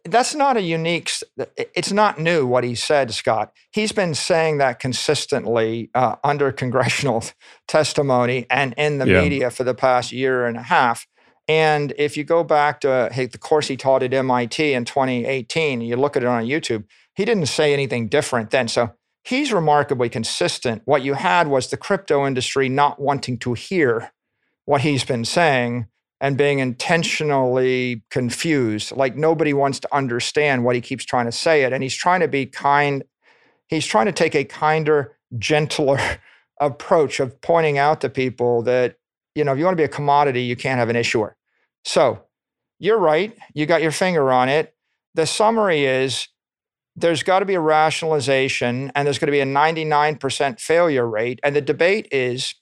[0.05, 1.11] that's not a unique
[1.57, 7.23] it's not new what he said scott he's been saying that consistently uh, under congressional
[7.67, 9.21] testimony and in the yeah.
[9.21, 11.05] media for the past year and a half
[11.49, 15.81] and if you go back to hey, the course he taught at mit in 2018
[15.81, 16.85] you look at it on youtube
[17.15, 18.91] he didn't say anything different then so
[19.23, 24.11] he's remarkably consistent what you had was the crypto industry not wanting to hear
[24.65, 25.87] what he's been saying
[26.21, 28.91] and being intentionally confused.
[28.91, 31.73] Like nobody wants to understand what he keeps trying to say it.
[31.73, 33.03] And he's trying to be kind.
[33.67, 35.99] He's trying to take a kinder, gentler
[36.59, 38.97] approach of pointing out to people that,
[39.33, 41.37] you know, if you want to be a commodity, you can't have an issuer.
[41.85, 42.23] So
[42.79, 43.35] you're right.
[43.53, 44.75] You got your finger on it.
[45.15, 46.27] The summary is
[47.01, 51.39] there's got to be a rationalization and there's going to be a 99% failure rate.
[51.43, 52.55] And the debate is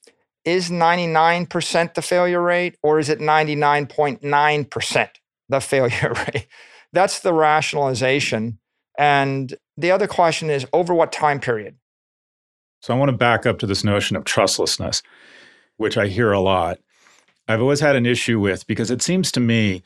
[0.46, 5.10] is 99% the failure rate or is it 99.9%
[5.50, 6.48] the failure rate?
[6.94, 8.60] That's the rationalization.
[8.98, 11.76] And the other question is over what time period?
[12.82, 15.04] So I want to back up to this notion of trustlessness,
[15.76, 16.80] which I hear a lot.
[17.48, 19.84] I've always had an issue with because it seems to me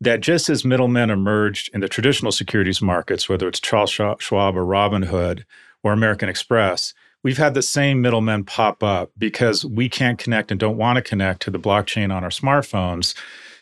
[0.00, 4.64] that just as middlemen emerged in the traditional securities markets, whether it's Charles Schwab or
[4.64, 5.44] Robinhood
[5.82, 10.60] or American Express, we've had the same middlemen pop up because we can't connect and
[10.60, 13.14] don't want to connect to the blockchain on our smartphones.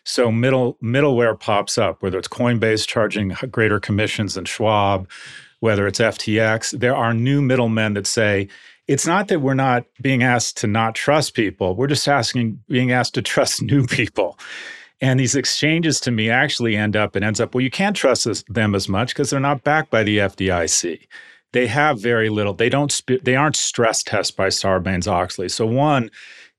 [0.04, 5.08] So middle middleware pops up, whether it's Coinbase charging greater commissions than Schwab,
[5.60, 6.78] whether it's FTX.
[6.78, 8.48] There are new middlemen that say
[8.86, 11.74] it's not that we're not being asked to not trust people.
[11.74, 14.38] We're just asking being asked to trust new people.
[15.00, 18.26] And these exchanges to me actually end up, it ends up, well, you can't trust
[18.52, 21.06] them as much because they're not backed by the FDIC
[21.54, 22.52] they have very little.
[22.52, 23.00] They don't.
[23.22, 25.48] They aren't stress tested by Sarbanes Oxley.
[25.48, 26.10] So one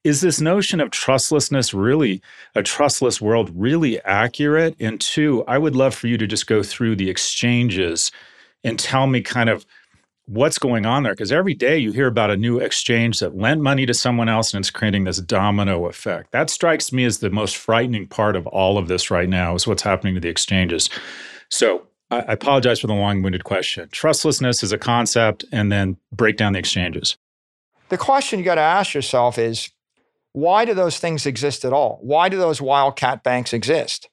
[0.06, 2.22] is this notion of trustlessness really
[2.56, 4.76] a trustless world really accurate?
[4.80, 8.12] And two, I would love for you to just go through the exchanges
[8.64, 9.66] and tell me kind of
[10.28, 13.62] what's going on there because every day you hear about a new exchange that lent
[13.62, 17.30] money to someone else and it's creating this domino effect that strikes me as the
[17.30, 20.90] most frightening part of all of this right now is what's happening to the exchanges
[21.50, 23.90] so I apologize for the long winded question.
[23.90, 27.18] Trustlessness is a concept, and then break down the exchanges.
[27.90, 29.72] The question you got to ask yourself is
[30.34, 32.00] why do those things exist at all?
[32.02, 34.10] Why do those wildcat banks exist?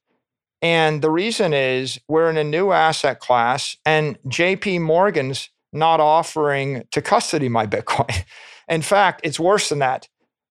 [0.62, 6.85] And the reason is we're in a new asset class, and JP Morgan's not offering
[6.90, 8.24] to custody my Bitcoin.
[8.68, 10.08] In fact, it's worse than that.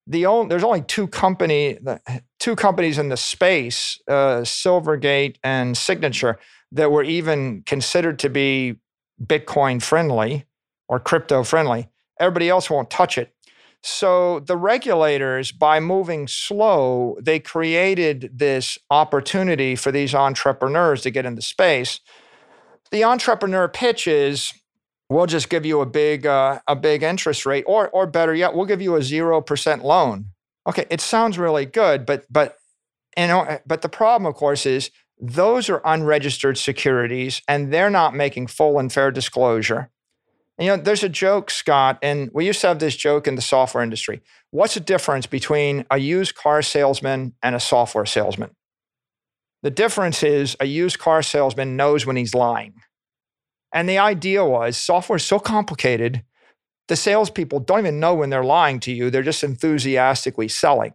[0.07, 1.77] The only, there's only two company,
[2.39, 6.39] two companies in the space, uh, Silvergate and Signature,
[6.71, 8.75] that were even considered to be
[9.23, 10.45] Bitcoin friendly
[10.87, 11.89] or crypto friendly.
[12.19, 13.33] Everybody else won't touch it.
[13.83, 21.25] So the regulators, by moving slow, they created this opportunity for these entrepreneurs to get
[21.25, 21.99] into space.
[22.91, 24.53] The entrepreneur pitch is
[25.11, 28.53] we'll just give you a big uh, a big interest rate, or or better yet,
[28.53, 30.27] we'll give you a zero percent loan.
[30.67, 32.57] Okay, it sounds really good, but but
[33.17, 38.15] you know, but the problem, of course, is those are unregistered securities and they're not
[38.15, 39.89] making full and fair disclosure.
[40.57, 43.41] You know, there's a joke, Scott, and we used to have this joke in the
[43.41, 44.21] software industry.
[44.51, 48.51] What's the difference between a used car salesman and a software salesman?
[49.63, 52.73] The difference is a used car salesman knows when he's lying.
[53.73, 56.23] And the idea was software is so complicated,
[56.87, 59.09] the salespeople don't even know when they're lying to you.
[59.09, 60.93] They're just enthusiastically selling.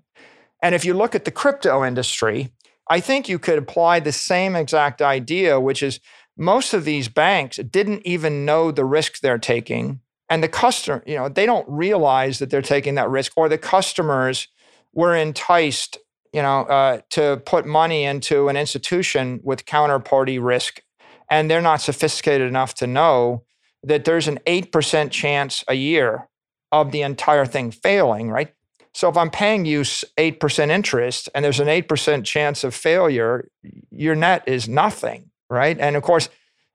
[0.62, 2.52] And if you look at the crypto industry,
[2.88, 6.00] I think you could apply the same exact idea, which is
[6.36, 10.00] most of these banks didn't even know the risk they're taking.
[10.28, 13.58] And the customer, you know, they don't realize that they're taking that risk, or the
[13.58, 14.48] customers
[14.92, 15.98] were enticed,
[16.32, 20.82] you know, uh, to put money into an institution with counterparty risk.
[21.30, 23.44] And they're not sophisticated enough to know
[23.82, 26.28] that there's an 8% chance a year
[26.72, 28.52] of the entire thing failing, right?
[28.94, 33.48] So if I'm paying you 8% interest and there's an 8% chance of failure,
[33.90, 35.78] your net is nothing right?
[35.78, 36.28] And of course,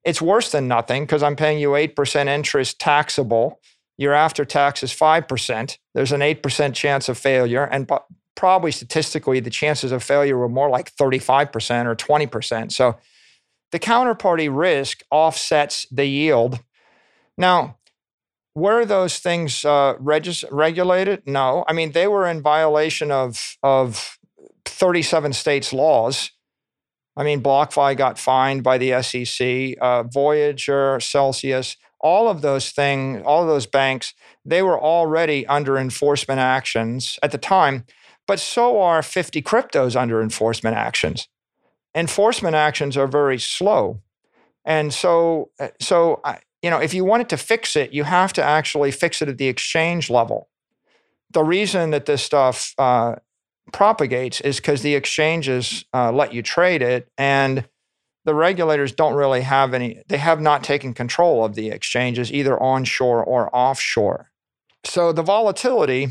[0.03, 3.59] it's worse than nothing because I'm paying you 8% interest taxable.
[3.97, 5.77] Your after tax is 5%.
[5.93, 7.65] There's an 8% chance of failure.
[7.65, 7.89] And
[8.35, 12.71] probably statistically, the chances of failure were more like 35% or 20%.
[12.71, 12.97] So
[13.71, 16.59] the counterparty risk offsets the yield.
[17.37, 17.77] Now,
[18.53, 21.23] were those things uh, regis- regulated?
[21.25, 21.63] No.
[21.67, 24.17] I mean, they were in violation of, of
[24.65, 26.31] 37 states' laws.
[27.15, 33.21] I mean, BlockFi got fined by the SEC, uh, Voyager, Celsius, all of those things,
[33.25, 37.85] all of those banks, they were already under enforcement actions at the time,
[38.27, 41.27] but so are 50 cryptos under enforcement actions.
[41.93, 44.01] Enforcement actions are very slow.
[44.63, 46.21] And so, uh, so
[46.61, 49.37] you know, if you wanted to fix it, you have to actually fix it at
[49.37, 50.49] the exchange level.
[51.31, 53.15] The reason that this stuff uh,
[53.71, 57.67] propagates is because the exchanges uh, let you trade it and
[58.23, 62.61] the regulators don't really have any they have not taken control of the exchanges either
[62.61, 64.31] onshore or offshore
[64.83, 66.09] so the volatility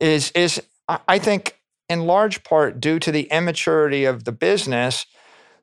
[0.00, 1.57] is is i think
[1.88, 5.06] in large part due to the immaturity of the business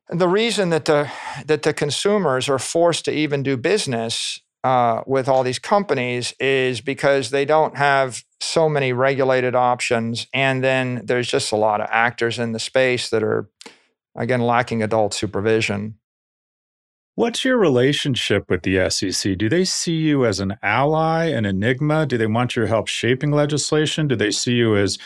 [0.10, 1.10] the reason that the
[1.46, 6.82] that the consumers are forced to even do business uh, with all these companies is
[6.82, 10.26] because they don't have so many regulated options.
[10.34, 13.48] And then there's just a lot of actors in the space that are,
[14.16, 16.00] again, lacking adult supervision.
[17.14, 19.38] What's your relationship with the SEC?
[19.38, 22.08] Do they see you as an ally, an enigma?
[22.08, 24.08] Do they want your help shaping legislation?
[24.08, 24.98] Do they see you as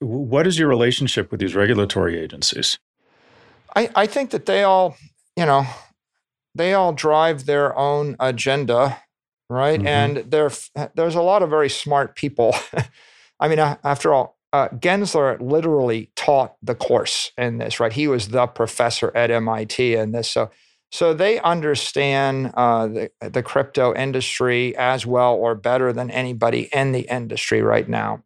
[0.00, 2.78] what is your relationship with these regulatory agencies?
[3.76, 4.96] I, I think that they all,
[5.36, 5.66] you know,
[6.54, 9.02] they all drive their own agenda,
[9.48, 9.78] right?
[9.78, 9.86] Mm-hmm.
[9.86, 10.50] And there,
[10.94, 12.54] there's a lot of very smart people.
[13.40, 17.92] I mean, after all, uh, Gensler literally taught the course in this, right?
[17.92, 20.28] He was the professor at MIT in this.
[20.30, 20.50] So,
[20.90, 26.90] so they understand uh, the, the crypto industry as well or better than anybody in
[26.90, 28.24] the industry right now.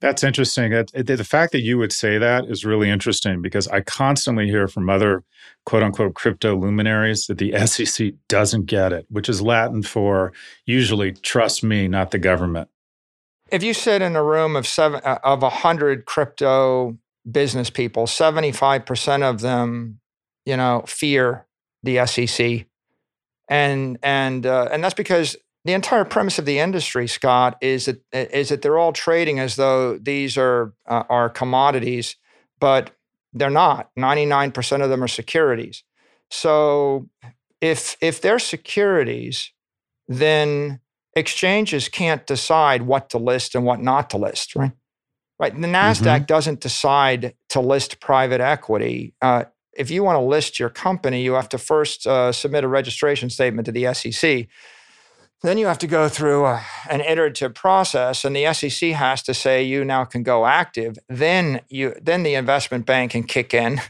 [0.00, 0.70] That's interesting.
[0.70, 4.88] the fact that you would say that is really interesting because I constantly hear from
[4.88, 5.24] other
[5.66, 10.32] quote unquote crypto luminaries that the SEC doesn't get it, which is Latin for
[10.64, 12.70] usually trust me, not the government.
[13.52, 16.96] If you sit in a room of seven uh, of a hundred crypto
[17.30, 20.00] business people, seventy five percent of them,
[20.46, 21.46] you know, fear
[21.82, 22.64] the SEC,
[23.48, 28.00] and and uh, and that's because the entire premise of the industry, Scott, is that
[28.12, 32.16] is that they're all trading as though these are uh, are commodities,
[32.58, 32.92] but
[33.32, 33.90] they're not.
[33.96, 35.84] Ninety nine percent of them are securities.
[36.30, 37.08] So
[37.60, 39.52] if if they're securities,
[40.08, 40.80] then
[41.14, 44.72] exchanges can't decide what to list and what not to list, right?
[45.38, 45.58] Right.
[45.58, 46.24] The Nasdaq mm-hmm.
[46.24, 49.14] doesn't decide to list private equity.
[49.22, 52.68] Uh, if you want to list your company, you have to first uh, submit a
[52.68, 54.48] registration statement to the SEC
[55.42, 59.34] then you have to go through a, an iterative process, and the SEC has to
[59.34, 60.98] say you now can go active.
[61.08, 63.80] Then you, then the investment bank can kick in.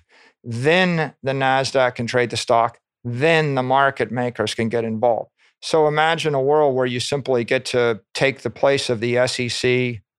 [0.45, 2.79] Then the Nasdaq can trade the stock.
[3.05, 5.31] Then the market makers can get involved.
[5.61, 9.61] So imagine a world where you simply get to take the place of the SEC,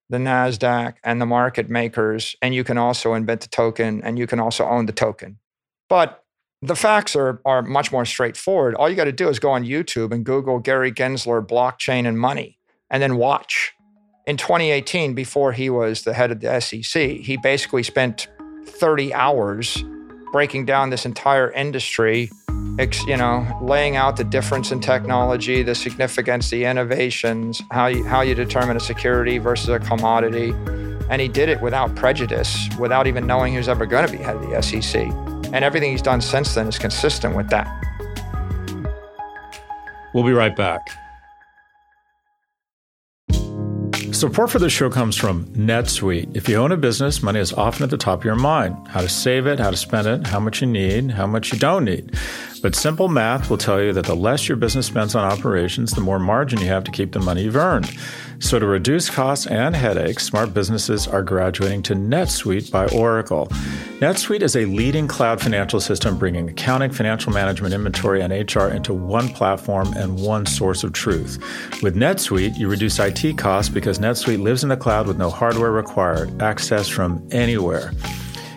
[0.09, 4.27] the Nasdaq, and the market makers, and you can also invent the token, and you
[4.27, 5.39] can also own the token.
[5.89, 6.23] But
[6.61, 8.75] the facts are, are much more straightforward.
[8.75, 12.19] All you got to do is go on YouTube and Google Gary Gensler blockchain and
[12.19, 12.59] money
[12.89, 13.73] and then watch.
[14.27, 18.27] In 2018, before he was the head of the SEC, he basically spent
[18.65, 19.83] 30 hours
[20.31, 22.29] breaking down this entire industry,
[23.07, 28.21] you know, laying out the difference in technology, the significance, the innovations, how you, how
[28.21, 30.53] you determine a security versus a commodity
[31.09, 34.23] And he did it without prejudice, without even knowing he was ever going to be
[34.23, 35.30] head of the SEC.
[35.53, 37.67] And everything he's done since then is consistent with that.
[40.13, 40.89] We'll be right back.
[44.21, 46.35] Support for this show comes from NetSuite.
[46.35, 48.87] If you own a business, money is often at the top of your mind.
[48.87, 51.57] How to save it, how to spend it, how much you need, how much you
[51.57, 52.13] don't need.
[52.61, 56.01] But simple math will tell you that the less your business spends on operations, the
[56.01, 57.89] more margin you have to keep the money you've earned.
[58.37, 63.49] So, to reduce costs and headaches, smart businesses are graduating to NetSuite by Oracle.
[64.01, 68.95] NetSuite is a leading cloud financial system bringing accounting, financial management, inventory, and HR into
[68.95, 71.37] one platform and one source of truth.
[71.83, 75.71] With NetSuite, you reduce IT costs because NetSuite lives in the cloud with no hardware
[75.71, 77.91] required, access from anywhere.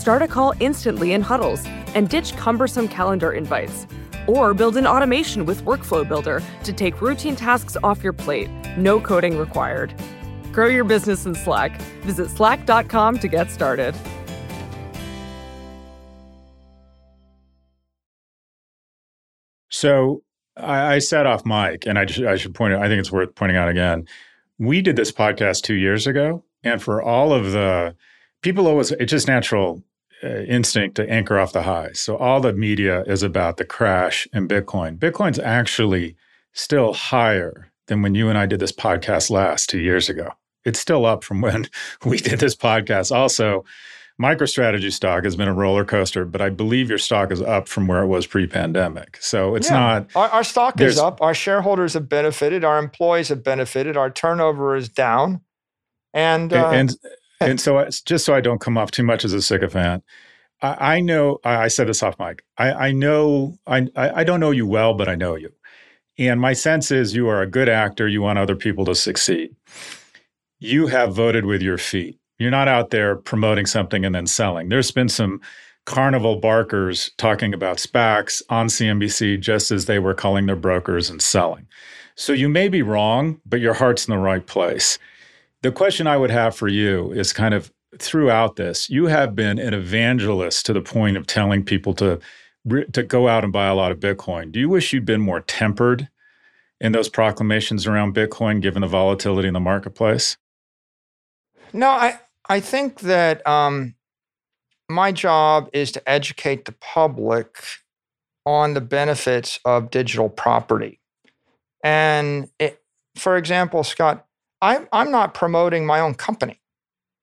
[0.00, 1.62] Start a call instantly in huddles
[1.94, 3.86] and ditch cumbersome calendar invites.
[4.26, 8.48] Or build an automation with Workflow Builder to take routine tasks off your plate,
[8.78, 9.92] no coding required.
[10.52, 11.78] Grow your business in Slack.
[12.00, 13.94] Visit slack.com to get started.
[19.68, 20.22] So
[20.56, 23.34] I, I set off Mike, and I, I should point out, I think it's worth
[23.34, 24.06] pointing out again.
[24.58, 27.94] We did this podcast two years ago, and for all of the
[28.40, 29.84] people, always it's just natural
[30.22, 32.00] instinct to anchor off the highs.
[32.00, 34.98] So all the media is about the crash in Bitcoin.
[34.98, 36.16] Bitcoin's actually
[36.52, 40.30] still higher than when you and I did this podcast last two years ago.
[40.64, 41.66] It's still up from when
[42.04, 43.14] we did this podcast.
[43.14, 43.64] Also,
[44.20, 47.86] MicroStrategy stock has been a roller coaster, but I believe your stock is up from
[47.86, 49.16] where it was pre-pandemic.
[49.20, 49.76] So it's yeah.
[49.76, 50.10] not.
[50.14, 51.22] Our, our stock is up.
[51.22, 52.62] Our shareholders have benefited.
[52.62, 53.96] Our employees have benefited.
[53.96, 55.40] Our turnover is down,
[56.12, 56.94] and uh, and
[57.50, 60.04] and so just so I don't come off too much as a sycophant,
[60.62, 62.44] I, I know I said this off mic.
[62.58, 65.52] I, I know I I don't know you well, but I know you,
[66.18, 68.08] and my sense is you are a good actor.
[68.08, 69.54] You want other people to succeed.
[70.58, 74.70] You have voted with your feet you're not out there promoting something and then selling.
[74.70, 75.42] There's been some
[75.84, 81.20] carnival barkers talking about SPACs on CNBC just as they were calling their brokers and
[81.20, 81.68] selling.
[82.16, 84.98] So you may be wrong, but your heart's in the right place.
[85.62, 89.58] The question I would have for you is kind of throughout this, you have been
[89.58, 92.20] an evangelist to the point of telling people to
[92.92, 94.52] to go out and buy a lot of Bitcoin.
[94.52, 96.08] Do you wish you'd been more tempered
[96.78, 100.36] in those proclamations around Bitcoin given the volatility in the marketplace?
[101.72, 103.94] No, I I think that um,
[104.88, 107.62] my job is to educate the public
[108.44, 111.00] on the benefits of digital property.
[111.84, 112.82] And it,
[113.16, 114.26] for example, Scott,
[114.62, 116.60] I'm, I'm not promoting my own company.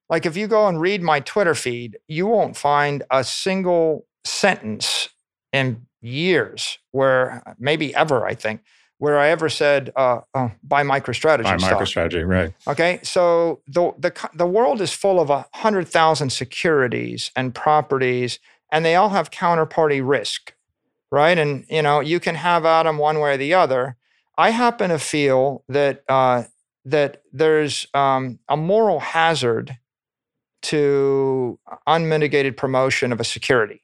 [0.09, 5.09] Like if you go and read my Twitter feed, you won't find a single sentence
[5.51, 8.61] in years where maybe ever, I think,
[8.99, 11.43] where I ever said uh, oh, buy MicroStrategy.
[11.43, 11.79] Buy stock.
[11.81, 12.53] MicroStrategy, right?
[12.67, 18.39] Okay, so the the the world is full of a hundred thousand securities and properties,
[18.71, 20.53] and they all have counterparty risk,
[21.11, 21.37] right?
[21.37, 23.97] And you know you can have at them one way or the other.
[24.37, 26.43] I happen to feel that uh,
[26.89, 29.77] that there's um, a moral hazard
[30.63, 33.83] to unmitigated promotion of a security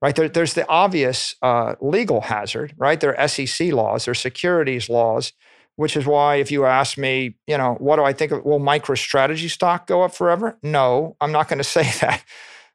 [0.00, 0.14] right?
[0.14, 2.98] There, there's the obvious uh, legal hazard, right?
[3.00, 5.32] There are SEC laws, there are securities laws,
[5.76, 8.60] which is why if you ask me, you know, what do I think of, will
[8.60, 10.58] MicroStrategy stock go up forever?
[10.62, 12.24] No, I'm not going to say that,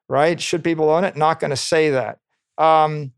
[0.10, 0.40] right?
[0.40, 1.16] Should people own it?
[1.16, 2.20] Not going to say that.
[2.58, 3.14] Um,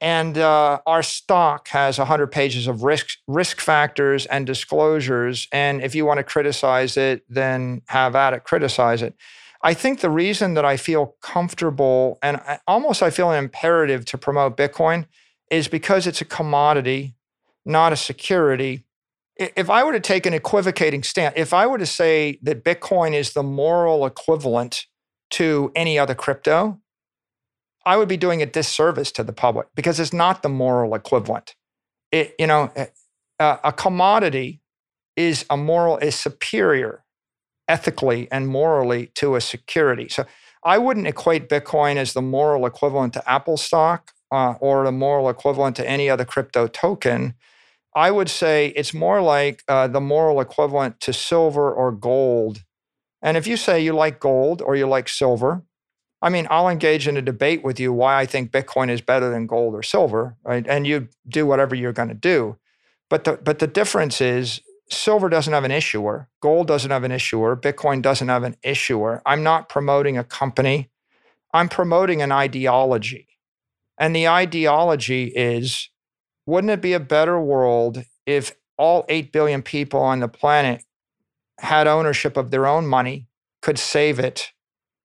[0.00, 5.48] and uh, our stock has 100 pages of risk risk factors and disclosures.
[5.52, 9.14] And if you want to criticize it, then have at it, criticize it.
[9.62, 14.18] I think the reason that I feel comfortable and almost I feel an imperative to
[14.18, 15.06] promote Bitcoin
[15.50, 17.14] is because it's a commodity,
[17.64, 18.84] not a security.
[19.36, 23.14] If I were to take an equivocating stand, if I were to say that Bitcoin
[23.14, 24.86] is the moral equivalent
[25.30, 26.80] to any other crypto,
[27.84, 31.54] I would be doing a disservice to the public because it's not the moral equivalent.
[32.10, 32.72] It, you know,
[33.38, 34.60] a, a commodity
[35.16, 37.04] is a moral is superior
[37.68, 40.08] ethically and morally to a security.
[40.08, 40.24] So
[40.64, 45.28] I wouldn't equate Bitcoin as the moral equivalent to Apple stock uh, or the moral
[45.28, 47.34] equivalent to any other crypto token.
[47.94, 52.64] I would say it's more like uh, the moral equivalent to silver or gold.
[53.20, 55.62] And if you say you like gold or you like silver,
[56.22, 59.28] I mean, I'll engage in a debate with you why I think Bitcoin is better
[59.28, 60.64] than gold or silver, right?
[60.68, 62.56] And you do whatever you're going to do.
[63.10, 67.12] But the, but the difference is silver doesn't have an issuer, gold doesn't have an
[67.12, 69.20] issuer, Bitcoin doesn't have an issuer.
[69.26, 70.90] I'm not promoting a company,
[71.52, 73.28] I'm promoting an ideology.
[73.98, 75.90] And the ideology is
[76.46, 80.84] wouldn't it be a better world if all 8 billion people on the planet
[81.58, 83.28] had ownership of their own money,
[83.60, 84.52] could save it,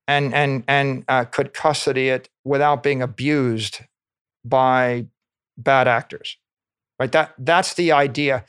[0.07, 3.81] and, and, and uh, could custody it without being abused
[4.45, 5.07] by
[5.57, 6.37] bad actors?
[6.99, 7.11] Right?
[7.11, 8.45] That, that's the idea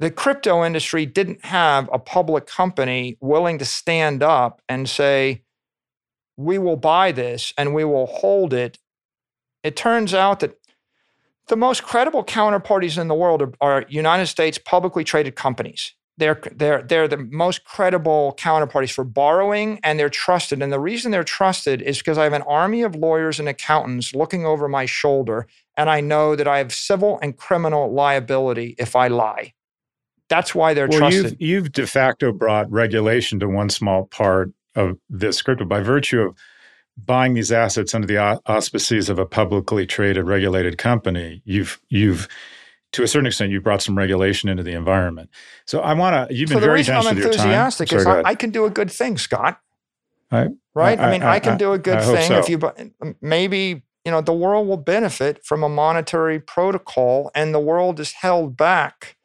[0.00, 5.42] the crypto industry didn't have a public company willing to stand up and say,
[6.38, 8.78] we will buy this and we will hold it.
[9.62, 10.58] It turns out that
[11.48, 15.92] the most credible counterparties in the world are, are United States publicly traded companies.
[16.20, 20.62] They're, they're, they're the most credible counterparties for borrowing and they're trusted.
[20.62, 24.14] And the reason they're trusted is because I have an army of lawyers and accountants
[24.14, 28.94] looking over my shoulder, and I know that I have civil and criminal liability if
[28.94, 29.54] I lie.
[30.28, 31.38] That's why they're well, trusted.
[31.40, 36.20] You've, you've de facto brought regulation to one small part of this crypto by virtue
[36.20, 36.36] of
[36.96, 41.40] buying these assets under the auspices of a publicly traded regulated company.
[41.46, 42.28] You've you've
[42.92, 45.30] to a certain extent, you brought some regulation into the environment.
[45.64, 46.34] So I want to.
[46.34, 47.48] You've been so very generous I'm with your time.
[47.48, 49.60] The reason I'm enthusiastic is I, I, can do a good thing, Scott.
[50.30, 50.98] I, right?
[50.98, 52.38] I, I mean, I, can do a good thing so.
[52.38, 52.60] if you.
[53.20, 58.12] Maybe you know the world will benefit from a monetary protocol, and the world is
[58.12, 59.16] held back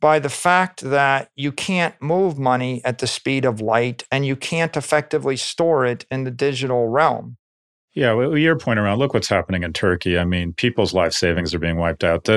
[0.00, 4.36] by the fact that you can't move money at the speed of light and you
[4.36, 7.38] can't effectively store it in the digital realm.
[7.94, 10.18] Yeah, well, your point around look what's happening in Turkey.
[10.18, 12.28] I mean, people's life savings are being wiped out.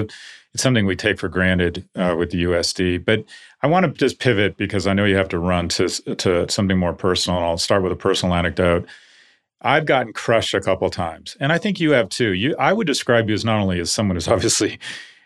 [0.53, 3.03] It's something we take for granted uh, with the USD.
[3.05, 3.25] But
[3.61, 6.77] I want to just pivot because I know you have to run to to something
[6.77, 7.39] more personal.
[7.39, 8.87] I'll start with a personal anecdote.
[9.61, 12.31] I've gotten crushed a couple times, and I think you have too.
[12.33, 14.79] You, I would describe you as not only as someone who's obviously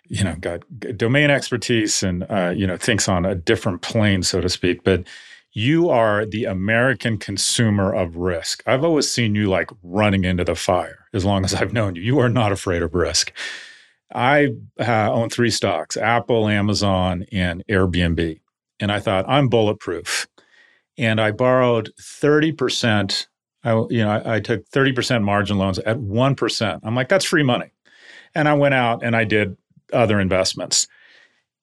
[0.10, 0.62] you know got
[0.98, 4.84] domain expertise and uh, you know thinks on a different plane, so to speak.
[4.84, 5.06] But
[5.54, 8.64] you are the American consumer of risk.
[8.66, 11.06] I've always seen you like running into the fire.
[11.14, 13.32] As long as I've known you, you are not afraid of risk.
[14.14, 14.50] I
[14.80, 18.40] uh, own three stocks: Apple, Amazon, and Airbnb.
[18.80, 20.28] And I thought I'm bulletproof.
[20.98, 23.28] And I borrowed thirty percent.
[23.64, 26.82] I, you know, I, I took thirty percent margin loans at one percent.
[26.84, 27.72] I'm like, that's free money.
[28.36, 29.58] And I went out and I did
[29.92, 30.88] other investments.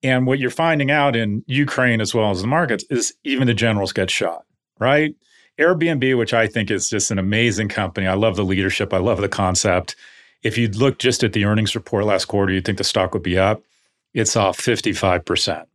[0.03, 3.55] And what you're finding out in Ukraine as well as the markets is even the
[3.55, 4.47] generals get shot,
[4.79, 5.15] right?
[5.59, 8.07] Airbnb, which I think is just an amazing company.
[8.07, 8.95] I love the leadership.
[8.95, 9.95] I love the concept.
[10.43, 13.23] If you'd look just at the earnings report last quarter, you'd think the stock would
[13.23, 13.63] be up.
[14.15, 15.67] It's off 55%.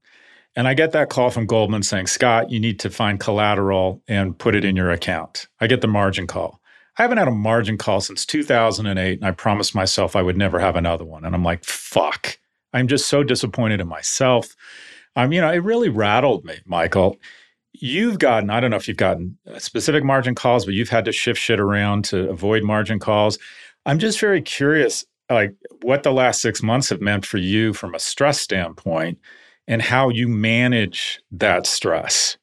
[0.55, 4.37] And I get that call from Goldman saying, Scott, you need to find collateral and
[4.37, 5.47] put it in your account.
[5.59, 6.61] I get the margin call.
[6.97, 10.59] I haven't had a margin call since 2008, and I promised myself I would never
[10.59, 11.25] have another one.
[11.25, 12.37] And I'm like, fuck.
[12.73, 14.55] I'm just so disappointed in myself.
[15.17, 17.17] I'm, you know, it really rattled me, Michael.
[17.73, 21.11] You've gotten, I don't know if you've gotten specific margin calls, but you've had to
[21.11, 23.37] shift shit around to avoid margin calls.
[23.85, 27.93] I'm just very curious, like what the last six months have meant for you from
[27.93, 29.19] a stress standpoint
[29.67, 32.37] and how you manage that stress.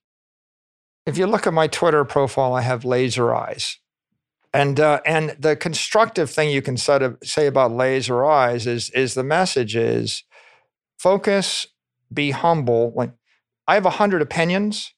[1.07, 3.79] If you look at my Twitter profile, I have laser eyes.
[4.55, 9.25] And uh, and the constructive thing you can say about laser eyes is is the
[9.25, 10.25] message is
[10.99, 11.67] focus,
[12.13, 12.93] be humble.
[12.95, 13.13] Like
[13.67, 14.93] I have a hundred opinions,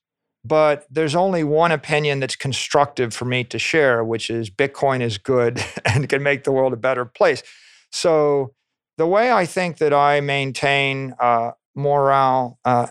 [0.45, 5.19] but there's only one opinion that's constructive for me to share, which is Bitcoin is
[5.19, 7.43] good and can make the world a better place.
[7.91, 8.55] So
[8.99, 12.89] the way I think that I maintain uh, morale uh,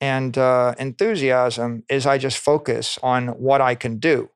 [0.00, 4.30] and uh, enthusiasm is I just focus on what I can do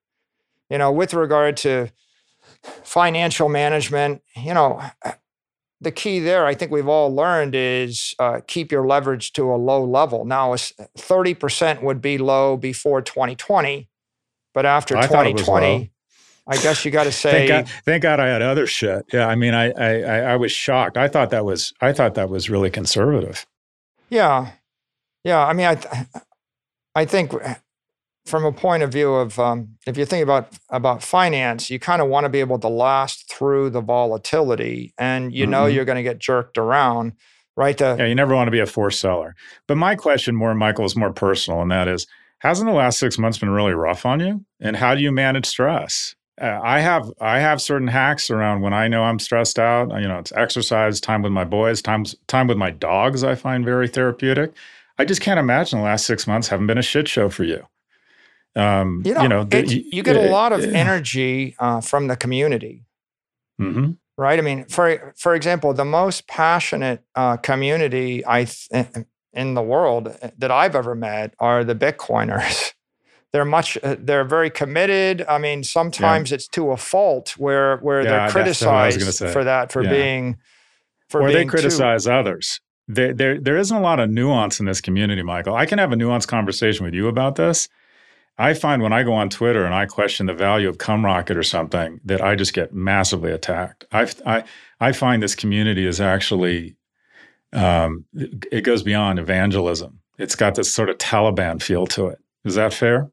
[0.71, 1.91] you know, with regard to
[2.85, 4.83] financial management, you know,
[5.81, 9.57] the key there, I think we've all learned, is uh, keep your leverage to a
[9.57, 10.25] low level.
[10.25, 13.89] Now, 30% would be low before 2020,
[14.53, 15.93] but after I 2020,
[16.49, 17.31] I guess you got to say.
[17.31, 19.05] thank, God, thank God I had other shit.
[19.13, 20.97] Yeah, I mean, I, I I was shocked.
[20.97, 23.47] I thought that was I thought that was really conservative.
[24.09, 24.53] Yeah,
[25.25, 25.45] yeah.
[25.45, 26.07] I mean, I
[26.95, 27.35] I think
[28.29, 32.03] from a point of view of um, if you think about about finance, you kind
[32.03, 35.53] of want to be able to last through the volatility, and you mm-hmm.
[35.53, 37.13] know you're going to get jerked around,
[37.57, 37.79] right?
[37.79, 39.35] The, yeah, you never want to be a forced seller.
[39.67, 42.07] But my question, more Michael, is more personal, and that is,
[42.41, 44.45] hasn't the last six months been really rough on you?
[44.61, 46.15] And how do you manage stress?
[46.41, 49.91] Uh, I have I have certain hacks around when I know I'm stressed out.
[50.01, 53.25] You know, it's exercise, time with my boys, time time with my dogs.
[53.25, 54.53] I find very therapeutic.
[54.99, 57.67] I just can't imagine the last six months haven't been a shit show for you.
[58.57, 62.17] Um, you know, you, know the, you get a lot of energy uh, from the
[62.17, 62.85] community,
[63.61, 63.93] mm-hmm.
[64.17, 64.39] right?
[64.39, 68.87] I mean, for for example, the most passionate uh, community I th-
[69.33, 72.73] in the world uh, that I've ever met are the Bitcoiners.
[73.33, 75.25] they're much uh, they're very committed.
[75.29, 76.37] I mean, sometimes yeah.
[76.37, 79.91] it's to a fault where where yeah, they're criticized for that for yeah.
[79.91, 80.39] being
[81.09, 82.61] for or being they criticize too, others.
[82.91, 85.55] There, there, there isn't a lot of nuance in this community, Michael.
[85.55, 87.69] I can have a nuanced conversation with you about this,
[88.39, 91.43] I find when I go on Twitter and I question the value of Cumrocket or
[91.43, 93.85] something that I just get massively attacked.
[93.91, 94.45] I I
[94.81, 96.77] I find this community is actually
[97.53, 100.01] um, it goes beyond evangelism.
[100.19, 102.19] It's got this sort of Taliban feel to it.
[102.45, 103.11] Is that fair?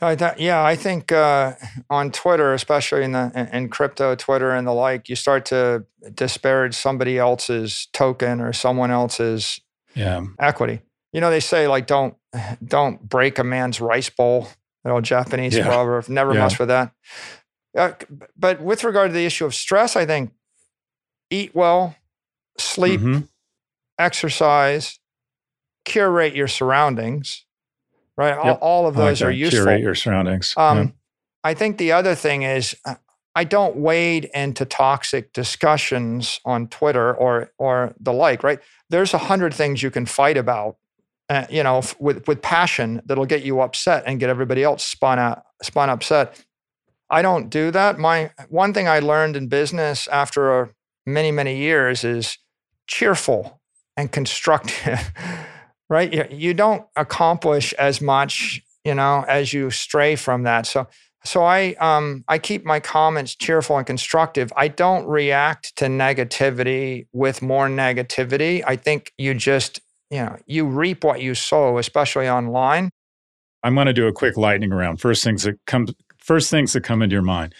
[0.00, 1.54] I th- yeah, I think uh,
[1.90, 5.84] on Twitter, especially in the in crypto Twitter and the like, you start to
[6.14, 9.60] disparage somebody else's token or someone else's
[9.94, 10.24] yeah.
[10.38, 10.82] equity
[11.14, 12.16] you know, they say like don't
[12.64, 14.48] don't break a man's rice bowl.
[14.84, 15.66] That old Japanese yeah.
[15.66, 16.08] proverb.
[16.08, 16.40] Never yeah.
[16.40, 16.92] mess with that.
[17.76, 17.92] Uh,
[18.36, 20.32] but with regard to the issue of stress, I think
[21.30, 21.96] eat well,
[22.58, 23.20] sleep, mm-hmm.
[23.98, 25.00] exercise,
[25.84, 27.44] curate your surroundings.
[28.16, 28.58] Right, yep.
[28.62, 29.64] all, all, of those like are useful.
[29.64, 30.54] Curate your surroundings.
[30.56, 30.86] Um, yeah.
[31.42, 32.94] I think the other thing is uh,
[33.34, 38.44] I don't wade into toxic discussions on Twitter or or the like.
[38.44, 40.76] Right, there's a hundred things you can fight about
[41.28, 45.18] uh, you know, with with passion that'll get you upset and get everybody else spun
[45.18, 46.42] out, spun upset.
[47.10, 47.98] I don't do that.
[47.98, 50.70] My one thing I learned in business after a,
[51.06, 52.38] many many years is
[52.86, 53.60] cheerful
[53.96, 55.12] and constructive.
[55.88, 56.12] right?
[56.12, 60.66] You, you don't accomplish as much, you know, as you stray from that.
[60.66, 60.88] So
[61.24, 64.52] so I um, I keep my comments cheerful and constructive.
[64.56, 68.62] I don't react to negativity with more negativity.
[68.66, 72.90] I think you just you know, you reap what you sow, especially online.
[73.62, 75.00] I'm going to do a quick lightning round.
[75.00, 75.88] First things that come
[76.18, 77.54] first things that come into your mind.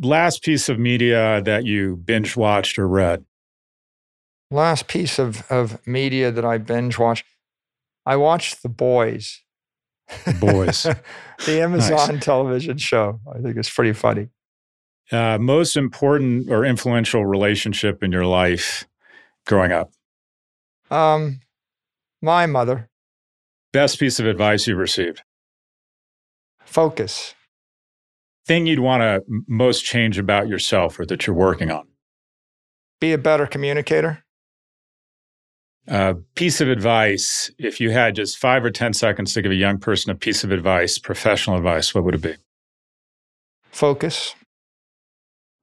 [0.00, 3.24] Last piece of media that you binge watched or read.
[4.50, 7.24] Last piece of, of media that I binge watched.
[8.06, 9.42] I watched The Boys.
[10.40, 10.82] Boys.
[11.46, 12.24] the Amazon nice.
[12.24, 13.20] television show.
[13.32, 14.28] I think it's pretty funny.
[15.12, 18.86] Uh, most important or influential relationship in your life
[19.46, 19.92] growing up?
[20.90, 21.40] Um,
[22.20, 22.88] my mother.
[23.72, 25.22] Best piece of advice you've received?
[26.64, 27.34] Focus.
[28.46, 31.86] Thing you'd want to most change about yourself or that you're working on?
[33.00, 34.24] Be a better communicator.
[35.88, 39.56] Uh, piece of advice, if you had just five or 10 seconds to give a
[39.56, 42.34] young person a piece of advice, professional advice, what would it be?
[43.70, 44.34] Focus.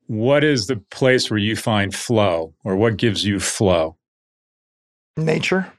[0.08, 3.97] What is the place where you find flow or what gives you flow?
[5.18, 5.74] Nature.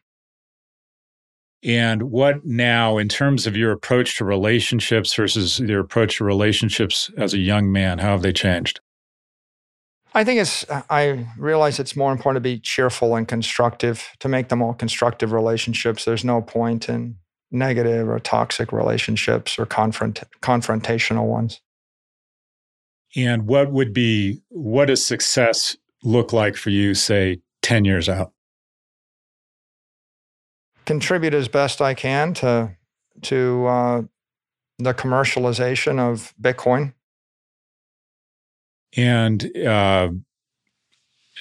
[1.62, 7.10] And what now, in terms of your approach to relationships versus your approach to relationships
[7.16, 8.80] as a young man, how have they changed?
[10.14, 14.48] I think it's, I realize it's more important to be cheerful and constructive, to make
[14.48, 16.04] them all constructive relationships.
[16.04, 17.16] There's no point in
[17.50, 21.60] negative or toxic relationships or confront, confrontational ones.
[23.16, 28.32] And what would be, what does success look like for you, say, 10 years out?
[30.88, 32.74] Contribute as best I can to
[33.20, 34.02] to uh,
[34.78, 36.94] the commercialization of Bitcoin.
[38.96, 40.08] And uh,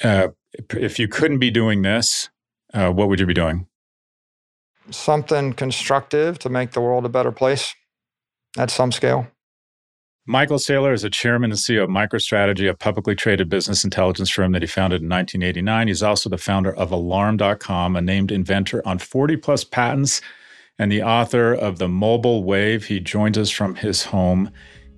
[0.04, 0.28] uh,
[0.74, 2.30] if you couldn't be doing this,
[2.74, 3.68] uh, what would you be doing?
[4.92, 7.74] Something constructive to make the world a better place
[8.58, 9.28] at some scale.
[10.30, 14.52] Michael Saylor is a chairman and CEO of MicroStrategy, a publicly traded business intelligence firm
[14.52, 15.88] that he founded in 1989.
[15.88, 20.20] He's also the founder of Alarm.com, a named inventor on 40 plus patents,
[20.78, 22.84] and the author of The Mobile Wave.
[22.84, 24.52] He joins us from his home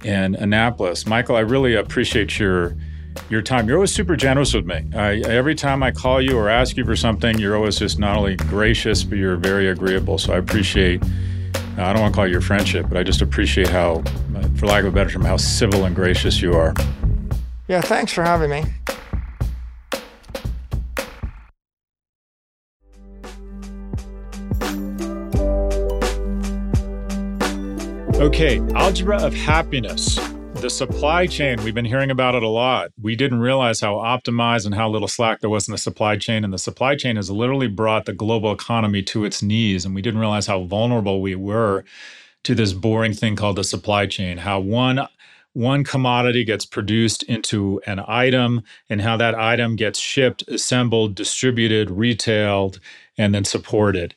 [0.04, 1.06] in Annapolis.
[1.06, 2.76] Michael, I really appreciate your
[3.30, 3.68] your time.
[3.68, 4.86] You're always super generous with me.
[4.96, 8.18] I, every time I call you or ask you for something, you're always just not
[8.18, 10.18] only gracious, but you're very agreeable.
[10.18, 11.04] So I appreciate
[11.80, 14.04] I don't want to call it your friendship, but I just appreciate how,
[14.56, 16.74] for lack of a better term, how civil and gracious you are.
[17.68, 18.66] Yeah, thanks for having me.
[28.20, 30.20] Okay, algebra of happiness.
[30.60, 32.92] The supply chain, we've been hearing about it a lot.
[33.02, 36.44] We didn't realize how optimized and how little slack there was in the supply chain.
[36.44, 39.86] And the supply chain has literally brought the global economy to its knees.
[39.86, 41.86] And we didn't realize how vulnerable we were
[42.44, 45.08] to this boring thing called the supply chain, how one
[45.54, 51.90] one commodity gets produced into an item and how that item gets shipped, assembled, distributed,
[51.90, 52.82] retailed,
[53.18, 54.14] and then supported.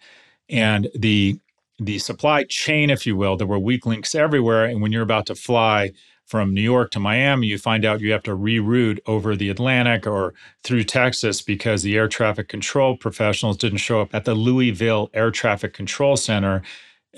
[0.50, 1.38] And the
[1.78, 4.64] the supply chain, if you will, there were weak links everywhere.
[4.64, 5.92] And when you're about to fly
[6.32, 10.06] from New York to Miami, you find out you have to reroute over the Atlantic
[10.06, 10.32] or
[10.64, 15.30] through Texas because the air traffic control professionals didn't show up at the Louisville Air
[15.30, 16.62] Traffic Control Center.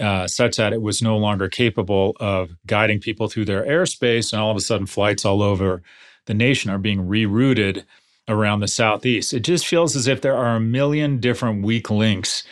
[0.01, 4.33] Uh, such that it was no longer capable of guiding people through their airspace.
[4.33, 5.81] And all of a sudden, flights all over
[6.27, 7.85] the nation are being rerouted
[8.27, 9.33] around the Southeast.
[9.33, 12.43] It just feels as if there are a million different weak links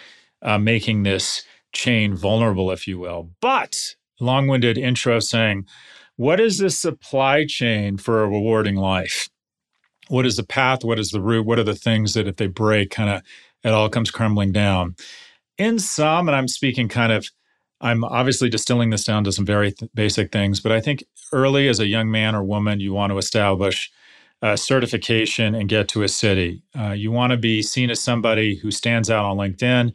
[0.43, 1.43] uh, making this
[1.73, 3.31] chain vulnerable, if you will.
[3.41, 5.67] But long winded intro saying,
[6.23, 9.29] what is the supply chain for a rewarding life?
[10.07, 10.85] What is the path?
[10.85, 11.45] What is the route?
[11.45, 13.23] What are the things that if they break, kind of
[13.65, 14.95] it all comes crumbling down?
[15.59, 17.27] In some, and I'm speaking kind of,
[17.81, 21.03] I'm obviously distilling this down to some very th- basic things, but I think
[21.33, 23.91] early as a young man or woman, you want to establish
[24.43, 26.63] a certification and get to a city.
[26.79, 29.93] Uh, you want to be seen as somebody who stands out on LinkedIn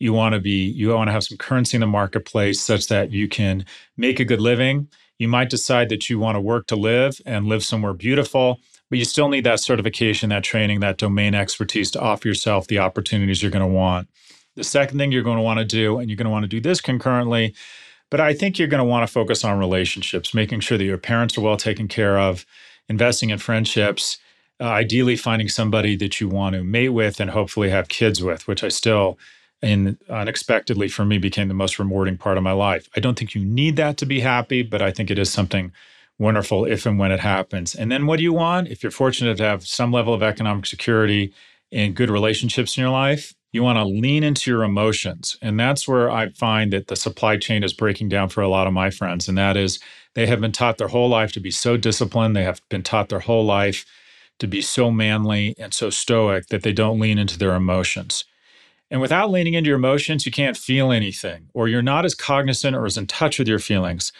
[0.00, 3.10] you want to be you want to have some currency in the marketplace such that
[3.10, 3.64] you can
[3.96, 4.88] make a good living
[5.18, 8.60] you might decide that you want to work to live and live somewhere beautiful
[8.90, 12.78] but you still need that certification that training that domain expertise to offer yourself the
[12.78, 14.08] opportunities you're going to want.
[14.54, 16.48] The second thing you're going to want to do and you're going to want to
[16.48, 17.54] do this concurrently
[18.10, 20.98] but i think you're going to want to focus on relationships making sure that your
[20.98, 22.46] parents are well taken care of
[22.88, 24.18] investing in friendships
[24.60, 28.46] uh, ideally finding somebody that you want to mate with and hopefully have kids with
[28.48, 29.18] which i still
[29.62, 32.88] and unexpectedly for me became the most rewarding part of my life.
[32.96, 35.72] I don't think you need that to be happy, but I think it is something
[36.18, 37.74] wonderful if and when it happens.
[37.74, 38.68] And then what do you want?
[38.68, 41.32] If you're fortunate to have some level of economic security
[41.72, 45.36] and good relationships in your life, you want to lean into your emotions.
[45.40, 48.66] And that's where I find that the supply chain is breaking down for a lot
[48.66, 49.28] of my friends.
[49.28, 49.80] And that is
[50.14, 52.36] they have been taught their whole life to be so disciplined.
[52.36, 53.86] They have been taught their whole life
[54.38, 58.24] to be so manly and so stoic that they don't lean into their emotions.
[58.90, 62.74] And without leaning into your emotions, you can't feel anything, or you're not as cognizant
[62.74, 64.12] or as in touch with your feelings,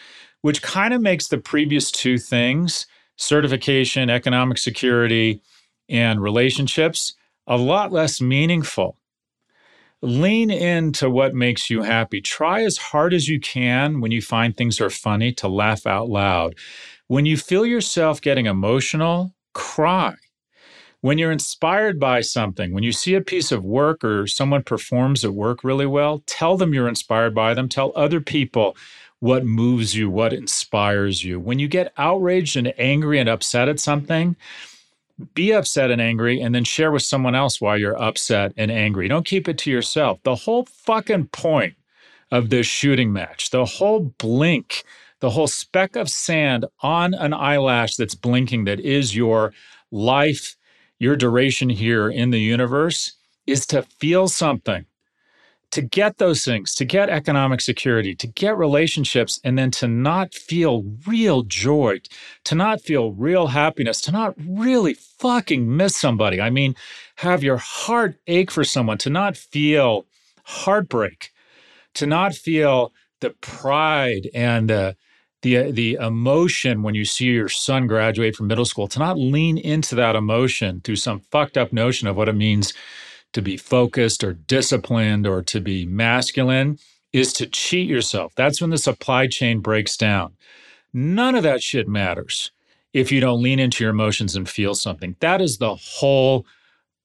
[0.42, 5.42] which kind of makes the previous two things certification, economic security,
[5.88, 7.14] and relationships
[7.48, 8.96] a lot less meaningful.
[10.02, 12.20] Lean into what makes you happy.
[12.20, 16.08] Try as hard as you can when you find things are funny to laugh out
[16.08, 16.54] loud.
[17.08, 20.14] When you feel yourself getting emotional, cry
[21.00, 25.24] when you're inspired by something, when you see a piece of work or someone performs
[25.24, 27.68] at work really well, tell them you're inspired by them.
[27.68, 28.76] Tell other people
[29.20, 31.38] what moves you, what inspires you.
[31.38, 34.36] When you get outraged and angry and upset at something,
[35.34, 39.08] be upset and angry and then share with someone else why you're upset and angry.
[39.08, 40.20] Don't keep it to yourself.
[40.22, 41.74] The whole fucking point
[42.30, 44.84] of this shooting match, the whole blink,
[45.20, 49.52] the whole speck of sand on an eyelash that's blinking that is your
[49.90, 50.56] life
[50.98, 53.12] your duration here in the universe
[53.46, 54.84] is to feel something,
[55.70, 60.34] to get those things, to get economic security, to get relationships, and then to not
[60.34, 62.00] feel real joy,
[62.44, 66.40] to not feel real happiness, to not really fucking miss somebody.
[66.40, 66.74] I mean,
[67.16, 70.06] have your heart ache for someone, to not feel
[70.44, 71.30] heartbreak,
[71.94, 74.96] to not feel the pride and the
[75.42, 79.58] the the emotion when you see your son graduate from middle school to not lean
[79.58, 82.74] into that emotion through some fucked up notion of what it means
[83.32, 86.78] to be focused or disciplined or to be masculine
[87.12, 88.32] is to cheat yourself.
[88.34, 90.34] That's when the supply chain breaks down.
[90.92, 92.50] None of that shit matters
[92.92, 95.16] if you don't lean into your emotions and feel something.
[95.20, 96.46] That is the whole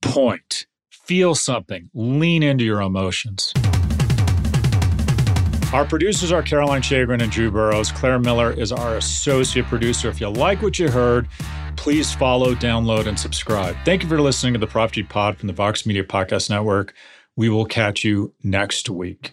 [0.00, 0.66] point.
[0.90, 3.52] Feel something, lean into your emotions.
[5.74, 7.90] Our producers are Caroline Shagrin and Drew Burrows.
[7.90, 10.08] Claire Miller is our associate producer.
[10.08, 11.26] If you like what you heard,
[11.74, 13.74] please follow, download, and subscribe.
[13.84, 16.94] Thank you for listening to the Prop G Pod from the Vox Media Podcast Network.
[17.34, 19.32] We will catch you next week.